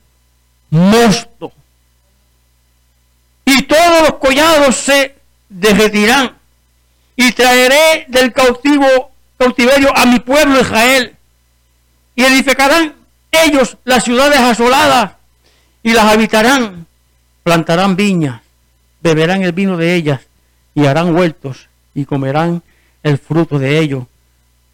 [0.70, 1.52] mosto.
[3.44, 5.14] Y todos los collados se
[5.48, 6.36] derretirán.
[7.16, 11.16] Y traeré del cautivo, cautiverio a mi pueblo Israel.
[12.14, 12.94] Y edificarán
[13.30, 15.12] ellos las ciudades asoladas
[15.82, 16.86] y las habitarán.
[17.42, 18.42] Plantarán viñas,
[19.00, 20.20] beberán el vino de ellas
[20.74, 22.62] y harán huertos y comerán
[23.02, 24.04] el fruto de ellos.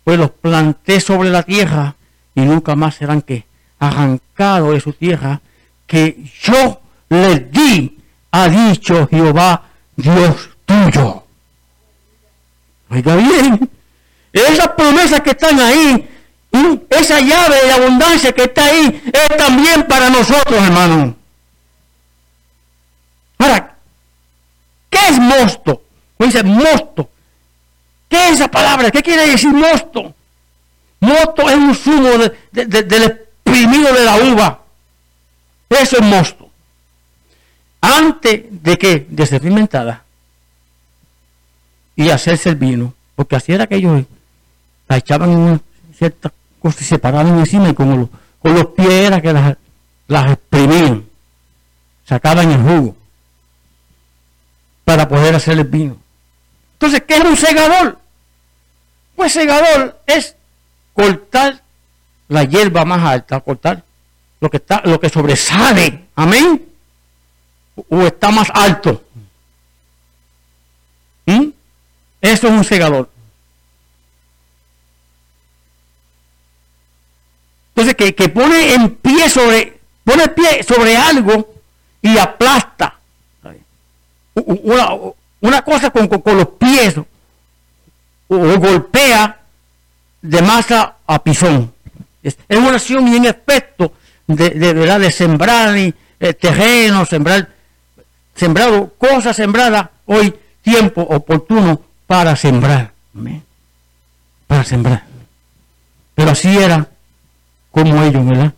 [0.03, 1.95] Pues los planté sobre la tierra
[2.35, 3.47] y nunca más serán que
[3.79, 5.41] arrancados de su tierra
[5.87, 7.99] que yo les di,
[8.31, 9.63] ha dicho Jehová
[9.97, 11.25] Dios tuyo.
[12.91, 13.71] Oiga bien,
[14.33, 16.09] esas promesas que están ahí,
[16.91, 21.17] esa llave de abundancia que está ahí, es también para nosotros, hermano.
[23.39, 23.77] Ahora,
[24.91, 25.83] ¿qué es mosto?
[26.19, 27.09] dice mosto.
[28.09, 28.91] ¿Qué es esa palabra?
[28.91, 30.15] ¿Qué quiere decir mosto?
[31.05, 32.09] Mosto es un zumo
[32.51, 34.61] del exprimido de la uva.
[35.69, 36.49] Eso es mosto.
[37.81, 40.03] Antes de que, de ser fermentada
[41.97, 44.05] y hacerse el vino, porque así era que ellos
[44.89, 45.61] la echaban en una
[45.97, 48.09] cierta cosa y se paraban encima y con los,
[48.41, 49.57] con los pies era que las,
[50.09, 51.05] las exprimían,
[52.07, 52.97] sacaban el jugo
[54.85, 55.97] para poder hacer el vino.
[56.75, 57.99] Entonces, ¿qué es un segador?
[59.17, 60.37] Pues segador es
[60.95, 61.63] cortar
[62.29, 63.85] la hierba más alta, cortar
[64.41, 66.67] lo que está, lo que sobresale, amén,
[67.89, 69.05] o está más alto.
[71.27, 71.49] ¿Mm?
[72.21, 73.11] Eso es un segador.
[77.71, 81.55] Entonces, que, que, pone en pie sobre, pone pie sobre algo
[82.01, 82.99] y aplasta.
[84.35, 84.91] Una,
[85.41, 87.05] una cosa con, los pies o,
[88.29, 89.44] golpea
[90.25, 91.73] de masa a pisón.
[92.23, 93.93] Es, una acción y un efecto
[94.27, 95.95] de, de, de sembrar eh,
[96.41, 97.47] terreno, sembrar,
[98.35, 102.93] sembrar cosas sembradas hoy, tiempo oportuno para sembrar.
[104.47, 105.05] Para sembrar.
[106.15, 106.89] Pero así era
[107.71, 108.55] como ellos, ¿verdad?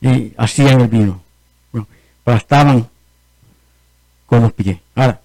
[0.00, 1.22] Y hacían el vino.
[1.70, 1.86] Bueno,
[2.36, 2.88] estaban
[4.26, 4.78] con los pies.
[4.96, 5.20] Ahora,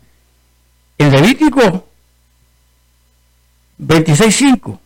[0.99, 1.87] en Levítico
[3.79, 4.79] 26.5,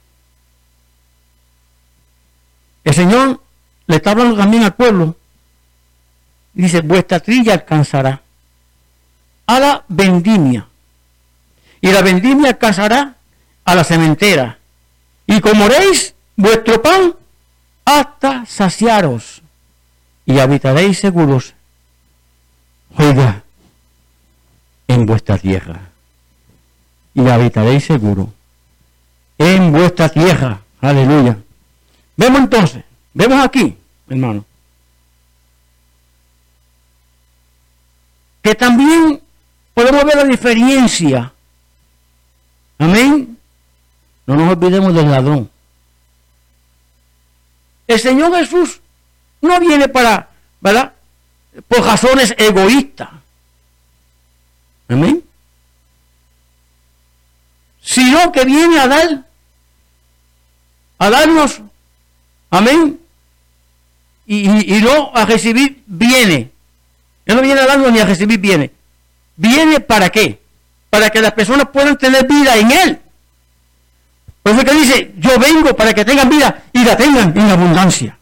[2.84, 3.42] el Señor
[3.88, 5.16] le está hablando también al pueblo
[6.54, 8.22] dice, vuestra trilla alcanzará
[9.48, 10.68] a la vendimia.
[11.82, 13.16] Y la vendimia alcanzará
[13.64, 14.58] a la cementera.
[15.26, 17.16] Y comeréis vuestro pan
[17.86, 19.42] hasta saciaros.
[20.26, 21.54] Y habitaréis seguros,
[22.98, 23.44] oiga,
[24.88, 25.80] en vuestra tierra.
[27.14, 28.34] Y habitaréis seguro
[29.40, 30.62] en vuestra tierra.
[30.82, 31.38] Aleluya.
[32.16, 32.84] Vemos entonces,
[33.14, 33.76] vemos aquí,
[34.08, 34.46] hermano,
[38.42, 39.22] que también
[39.74, 41.34] podemos ver la diferencia.
[42.78, 43.38] Amén.
[44.26, 45.50] No nos olvidemos del ladrón.
[47.88, 48.82] El Señor Jesús
[49.42, 50.30] no viene para,
[50.62, 50.94] ¿verdad?
[51.68, 53.10] Por razones egoístas.
[54.88, 55.24] Amén.
[57.82, 59.26] Sino que viene a dar,
[61.00, 61.62] a darnos,
[62.52, 63.00] amén.
[64.28, 66.50] Y, y no a recibir bienes.
[67.26, 68.72] Él no viene a darnos ni a recibir bienes.
[69.38, 70.40] ¿Viene para qué?
[70.90, 73.00] Para que las personas puedan tener vida en Él.
[74.44, 78.18] Por eso que dice, yo vengo para que tengan vida y la tengan en abundancia.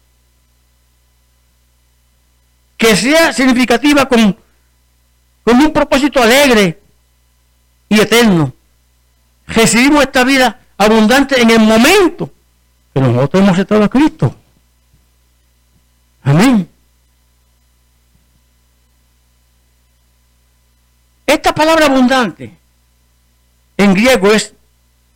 [2.77, 4.37] Que sea significativa con,
[5.43, 6.79] con un propósito alegre
[7.89, 8.53] y eterno.
[9.47, 12.31] Recibimos esta vida abundante en el momento
[13.01, 14.35] nosotros hemos aceptado a Cristo.
[16.23, 16.69] Amén.
[21.25, 22.57] Esta palabra abundante
[23.77, 24.53] en griego es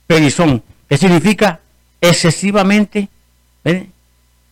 [0.08, 1.60] perizón que significa
[2.02, 3.08] excesivamente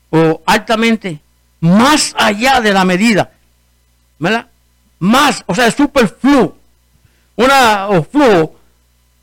[0.09, 1.19] o altamente,
[1.59, 3.31] más allá de la medida,
[4.17, 4.47] ¿verdad?
[4.99, 6.57] Más, o sea, superfluo,
[7.35, 8.55] una, o flujo,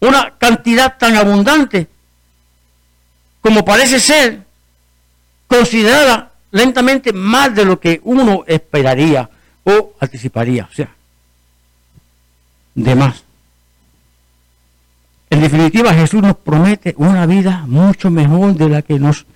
[0.00, 1.88] una cantidad tan abundante
[3.46, 4.42] como parece ser
[5.46, 9.30] considerada lentamente más de lo que uno esperaría
[9.62, 10.88] o anticiparía, o sea,
[12.74, 13.22] de más.
[15.30, 19.26] En definitiva, Jesús nos promete una vida mucho mejor de la que nos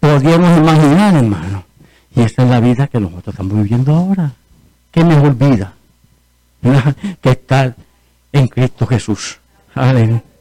[0.00, 1.64] podríamos imaginar, hermano.
[2.16, 4.32] Y esta es la vida que nosotros estamos viviendo ahora.
[4.90, 5.72] ¿Qué mejor vida
[7.22, 7.76] que estar
[8.32, 9.38] en Cristo Jesús?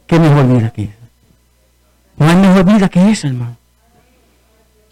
[0.07, 1.00] ¿Qué mejor vida que esa?
[2.21, 3.57] No hay mejor vida que esa, hermano.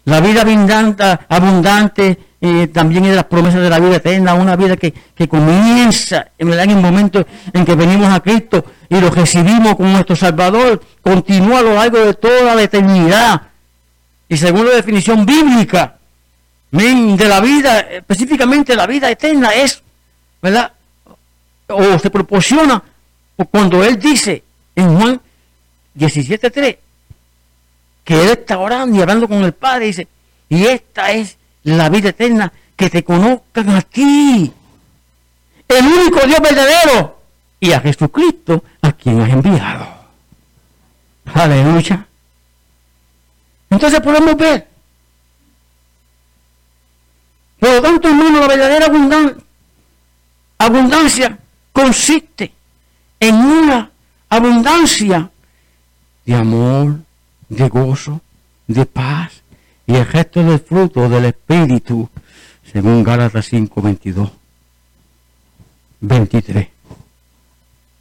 [0.04, 4.76] La vida abundante, abundante eh, también es las promesas de la vida eterna, una vida
[4.76, 4.92] que,
[5.28, 10.82] comienza en el momento en que venimos a Cristo y lo recibimos como nuestro Salvador,
[11.02, 13.42] continúa a lo largo de toda la eternidad.
[14.28, 15.98] Y según la definición bíblica
[16.72, 19.80] de la vida, específicamente la vida eterna es,
[20.42, 20.72] ¿verdad?
[21.68, 22.82] O se proporciona
[23.52, 24.42] cuando Él dice
[24.74, 25.20] en Juan
[25.96, 26.76] 17.3
[28.10, 30.08] que Él está orando y hablando con el Padre, dice,
[30.48, 34.52] y esta es la vida eterna, que te conozcan a ti,
[35.68, 37.20] el único Dios verdadero,
[37.60, 39.86] y a Jesucristo a quien has enviado.
[41.32, 42.04] Aleluya.
[43.70, 44.66] Entonces podemos ver.
[47.60, 48.86] Por lo tanto, hermano, la verdadera
[50.58, 51.38] abundancia
[51.72, 52.52] consiste
[53.20, 53.88] en una
[54.28, 55.30] abundancia
[56.26, 56.96] de amor,
[57.50, 58.20] de gozo,
[58.66, 59.42] de paz,
[59.86, 62.08] y el resto del fruto del Espíritu,
[62.72, 64.30] según Gálatas 5, 22,
[66.00, 66.68] 23.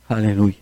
[0.07, 0.57] Aleluya.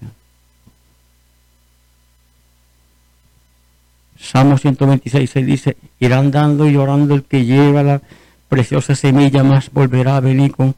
[4.20, 8.02] Salmo 126 se dice, irán dando y llorando el que lleva la
[8.50, 10.76] preciosa semilla, más volverá a venir con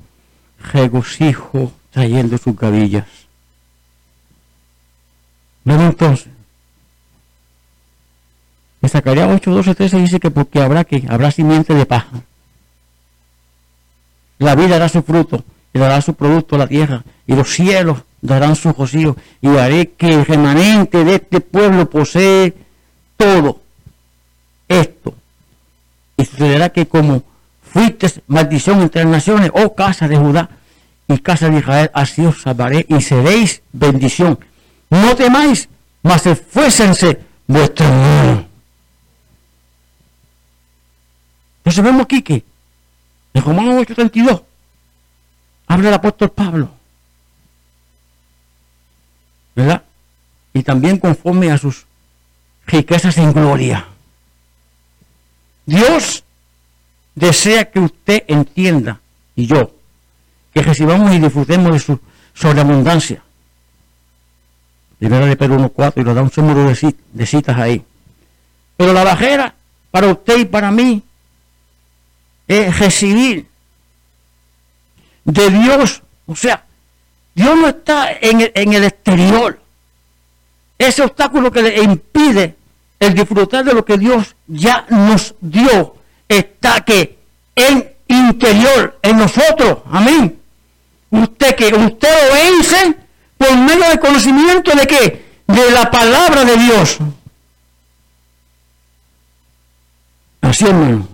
[0.74, 3.08] regocijo trayendo sus gavillas.
[5.64, 6.28] Ven entonces,
[8.82, 12.24] en Zacarías 8, 12, 13 dice que porque habrá que habrá simiente de paja.
[14.38, 18.00] La vida dará su fruto y dará su producto a la tierra y los cielos
[18.22, 22.56] darán su rocío y haré que el remanente de este pueblo posee
[23.18, 23.62] todo
[24.68, 25.14] esto.
[26.16, 27.24] Y sucederá que como
[27.62, 30.50] fuiste maldición entre las naciones, oh casa de Judá
[31.08, 34.40] y casa de Israel, así os salvaré y seréis bendición.
[34.90, 35.70] No temáis,
[36.02, 38.50] mas esfuércense vuestro hermano.
[41.70, 42.44] Entonces vemos aquí que
[43.32, 44.42] en Romanos 8:32
[45.68, 46.72] habla el apóstol Pablo.
[49.56, 49.84] ¿Verdad?
[50.52, 51.86] Y también conforme a sus
[52.66, 53.86] riquezas en gloria.
[55.68, 56.24] Dios
[57.14, 59.00] desea que usted entienda,
[59.36, 59.72] y yo,
[60.52, 62.00] que recibamos y disfrutemos de su
[62.34, 63.22] sobreabundancia.
[64.98, 66.68] Primero de Perú 1.4 y lo da un número
[67.14, 67.86] de citas ahí.
[68.76, 69.54] Pero la bajera
[69.92, 71.04] para usted y para mí
[72.50, 73.48] es recibir
[75.24, 76.02] de Dios.
[76.26, 76.66] O sea,
[77.34, 79.62] Dios no está en el, en el exterior.
[80.78, 82.56] Ese obstáculo que le impide
[83.00, 85.96] el disfrutar de lo que Dios ya nos dio
[86.28, 87.20] está que
[87.56, 89.80] en interior, en nosotros.
[89.92, 90.40] Amén.
[91.12, 92.98] Usted que usted lo vence
[93.38, 95.26] por medio del conocimiento de qué?
[95.48, 96.98] De la palabra de Dios.
[100.42, 101.08] Así hermano,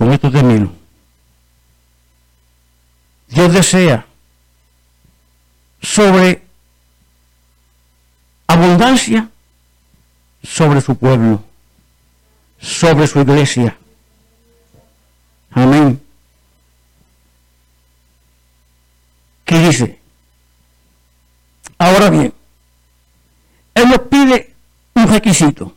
[0.00, 0.72] con esto termino.
[3.28, 4.06] Dios desea
[5.82, 6.42] sobre
[8.46, 9.28] abundancia
[10.42, 11.44] sobre su pueblo,
[12.58, 13.76] sobre su iglesia.
[15.50, 16.02] Amén.
[19.44, 20.00] ¿Qué dice?
[21.76, 22.32] Ahora bien,
[23.74, 24.54] Él nos pide
[24.94, 25.74] un requisito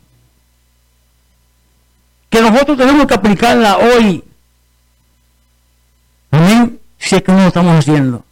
[2.34, 4.24] que nosotros tenemos que aplicarla hoy.
[6.32, 6.80] Amén.
[6.98, 8.24] Si es que no lo estamos haciendo.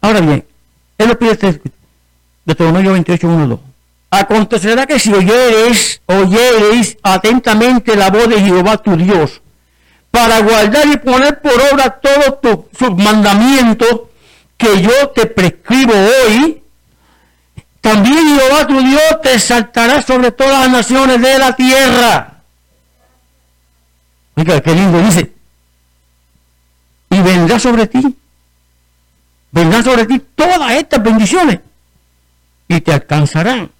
[0.00, 0.44] Ahora bien,
[0.98, 1.60] Él nos pide este
[2.44, 3.60] Deuteronomio 28, 1, 2.
[4.10, 9.40] Acontecerá que si oyeres, oyeres atentamente la voz de Jehová tu Dios,
[10.10, 14.00] para guardar y poner por obra todos sus mandamientos
[14.56, 16.60] que yo te prescribo hoy,
[17.80, 22.42] también Jehová tu Dios te saltará sobre todas las naciones de la tierra.
[24.36, 25.32] Oiga, qué lindo dice.
[27.10, 28.16] Y vendrá sobre ti.
[29.52, 31.60] Vendrán sobre ti todas estas bendiciones
[32.68, 33.70] y te alcanzarán.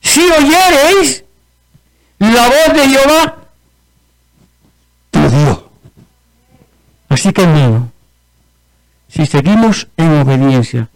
[0.00, 1.24] Si oyereis
[2.18, 3.36] la voz de Jehová,
[5.10, 5.70] tu.
[7.08, 7.90] Así que hermano,
[9.08, 10.88] si seguimos en obediencia,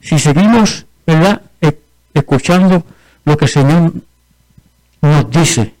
[0.00, 1.78] si seguimos, ¿verdad?, e,
[2.14, 2.84] escuchando
[3.24, 3.92] lo que el Señor
[5.00, 5.74] nos dice,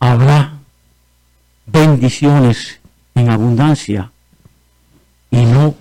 [0.00, 0.54] habrá
[1.66, 2.78] bendiciones
[3.14, 4.10] en abundancia
[5.30, 5.74] y no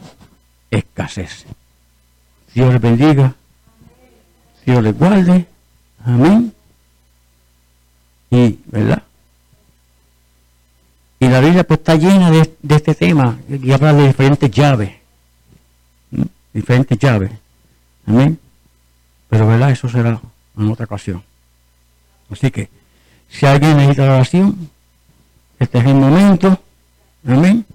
[0.71, 1.45] escasez.
[2.53, 3.35] Dios les bendiga.
[4.65, 5.45] Dios les guarde.
[6.05, 6.53] Amén.
[8.29, 9.03] Y, ¿verdad?
[11.19, 14.91] Y la Biblia pues está llena de, este tema y habla de diferentes llaves.
[16.51, 17.31] Diferentes llaves.
[18.05, 18.39] Amén.
[19.29, 19.71] Pero, ¿verdad?
[19.71, 20.19] Eso será
[20.57, 21.23] en otra ocasión.
[22.29, 22.69] Así que,
[23.29, 24.69] si alguien necesita la oración,
[25.59, 26.59] este es el momento.
[27.25, 27.65] Amén.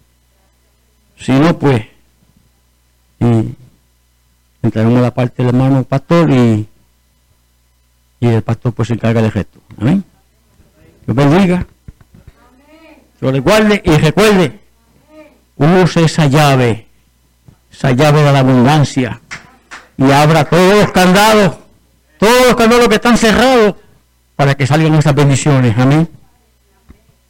[1.16, 1.84] Si no, pues,
[3.20, 3.54] y
[4.62, 6.68] Entraremos la parte del hermano pastor y,
[8.20, 9.60] y el pastor pues se encarga del resto.
[9.80, 10.04] Amén.
[11.06, 11.66] Dios bendiga.
[13.20, 14.60] Dios le guarde y recuerde.
[15.56, 16.86] Use esa llave,
[17.72, 19.20] esa llave de la abundancia
[19.98, 21.56] y abra todos los candados,
[22.18, 23.74] todos los candados que están cerrados
[24.36, 25.76] para que salgan esas bendiciones.
[25.76, 26.08] Amén.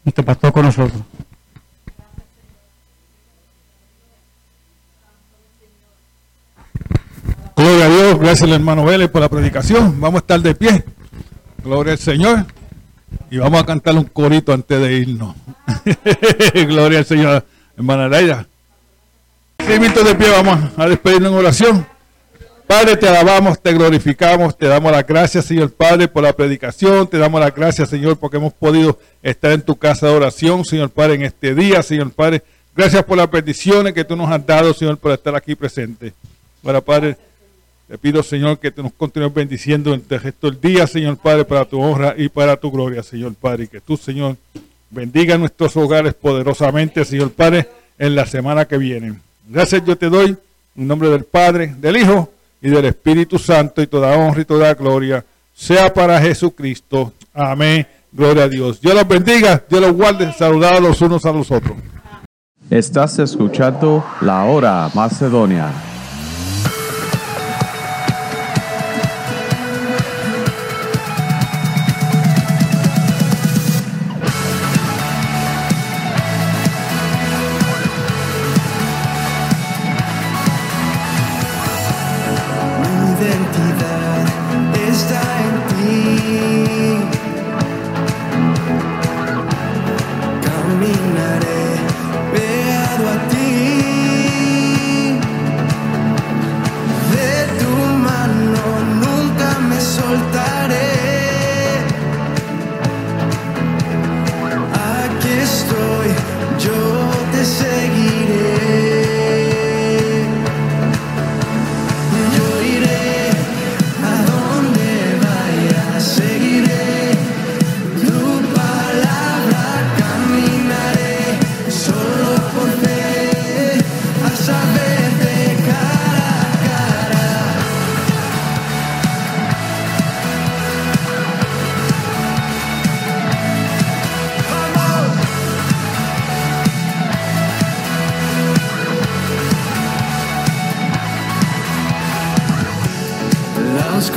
[0.05, 1.01] Nuestro pastor con nosotros.
[7.57, 10.01] Gloria a Dios, gracias al hermano Vélez por la predicación.
[10.01, 10.85] Vamos a estar de pie.
[11.65, 12.47] Gloria al Señor.
[13.31, 15.35] Y vamos a cantar un corito antes de irnos.
[16.55, 17.45] Gloria al Señor,
[17.77, 18.47] hermana Leida.
[19.67, 21.98] minutos de pie, vamos a despedirnos en oración.
[22.69, 27.09] Padre, te alabamos, te glorificamos, te damos las gracias, Señor Padre, por la predicación.
[27.09, 30.91] Te damos las gracias, Señor, porque hemos podido estar en tu casa de oración, Señor
[30.91, 32.43] Padre, en este día, Señor Padre.
[32.77, 36.13] Gracias por las bendiciones que tú nos has dado, Señor, por estar aquí presente.
[36.63, 37.17] Bueno, Padre,
[37.89, 41.47] te pido, Señor, que te nos continúes bendiciendo en el resto del día, Señor Padre,
[41.47, 43.65] para tu honra y para tu gloria, Señor Padre.
[43.65, 44.37] Y que tú, Señor,
[44.91, 47.67] bendiga nuestros hogares poderosamente, Señor Padre,
[47.99, 49.15] en la semana que viene.
[49.49, 50.37] Gracias yo te doy
[50.77, 52.31] en nombre del Padre, del Hijo
[52.61, 57.13] y del Espíritu Santo y toda honra y toda gloria sea para Jesucristo.
[57.35, 57.87] Amén.
[58.13, 58.81] Gloria a Dios.
[58.81, 61.77] Dios los bendiga, Dios los guarde, saludados los unos a los otros.
[62.71, 65.73] Estás escuchando La Hora Macedonia.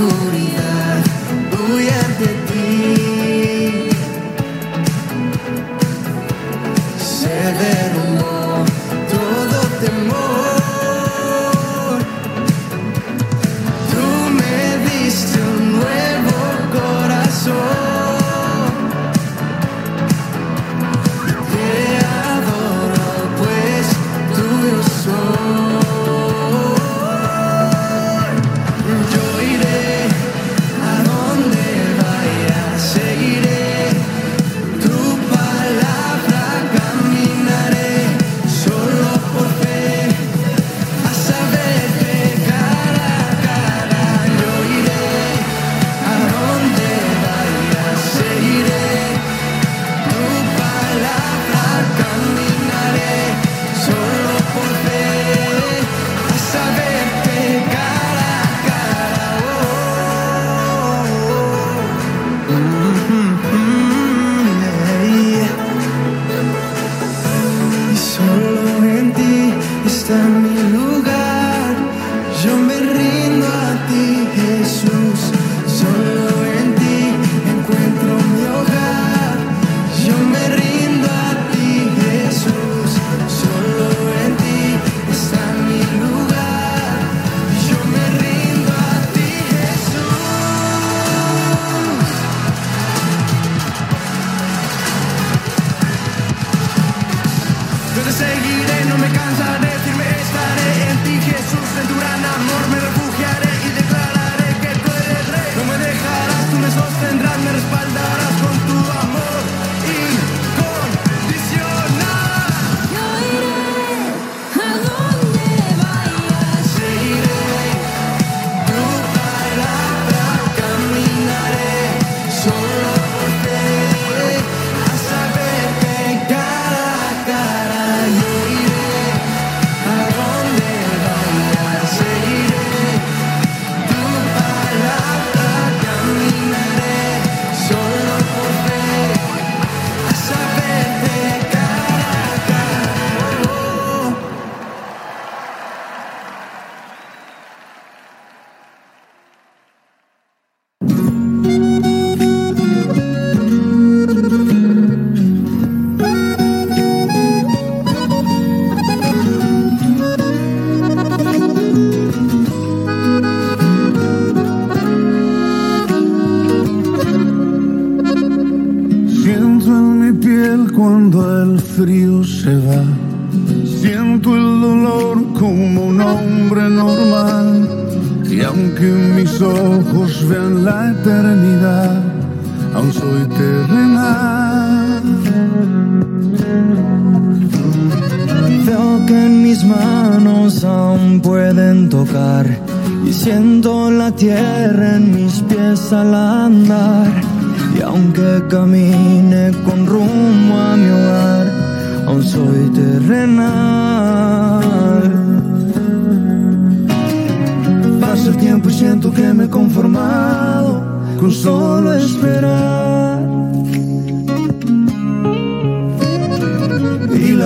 [0.01, 0.40] You.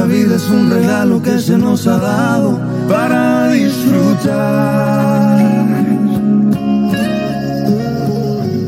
[0.06, 5.40] La vida es un regalo que se nos ha dado para disfrutar.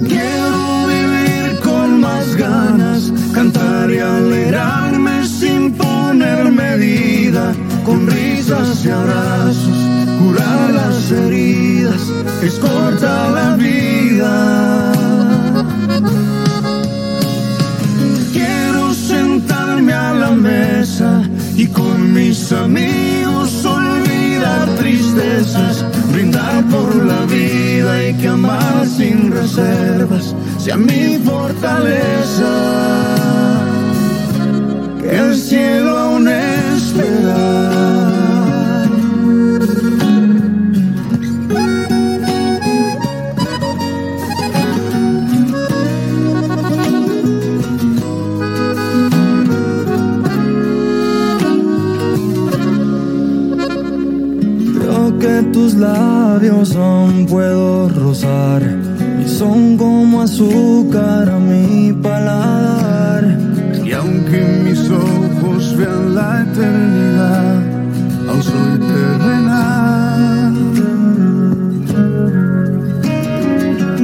[0.08, 7.54] Quiero vivir con más ganas, cantar y alegrarme sin poner medida,
[7.86, 9.78] con risas y abrazos,
[10.20, 12.02] curar las heridas,
[12.42, 14.97] escolta la vida.
[22.18, 31.20] mis amigos, olvidar tristezas, brindar por la vida y que amar sin reservas sea mi
[31.24, 32.54] fortaleza.
[35.00, 37.97] Que el cielo aún espera.
[55.78, 58.62] labios aún puedo rozar
[59.24, 63.38] y son como azúcar a mi paladar.
[63.86, 67.62] Y aunque mis ojos vean la eternidad,
[68.30, 70.54] aún soy terrenal.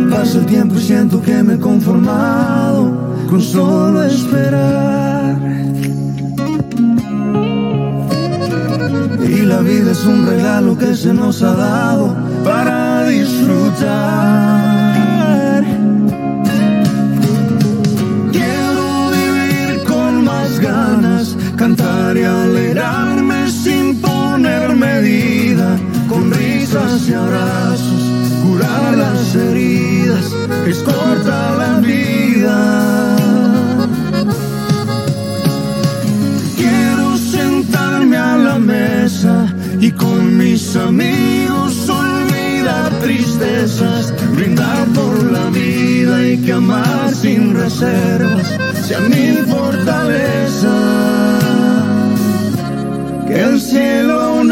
[0.09, 5.02] Paso el tiempo y siento que me he conformado con solo esperar.
[9.63, 14.43] Vida es un regalo que se nos ha dado para disfrutar.
[18.31, 25.77] Quiero vivir con más ganas, cantar y alegrarme sin poner medida,
[26.09, 28.03] con risas y abrazos,
[28.43, 30.25] curar las heridas,
[30.67, 32.82] es corta la vida.
[40.75, 48.47] Amigos olvidar tristezas, brindar por la vida y que amar sin reservas
[48.81, 50.73] sea mi fortaleza.
[53.27, 54.43] Que el cielo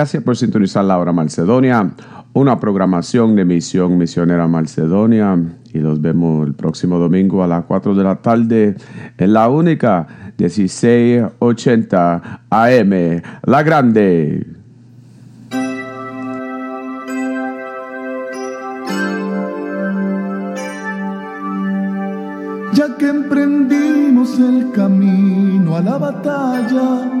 [0.00, 1.90] Gracias por sintonizar la hora Macedonia,
[2.32, 5.38] una programación de Misión Misionera Macedonia.
[5.74, 8.76] Y los vemos el próximo domingo a las 4 de la tarde
[9.18, 14.46] en la única 1680 AM, La Grande.
[22.72, 27.20] ya que emprendimos el camino a la batalla,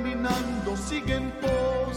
[0.00, 1.80] caminando, sigue en pos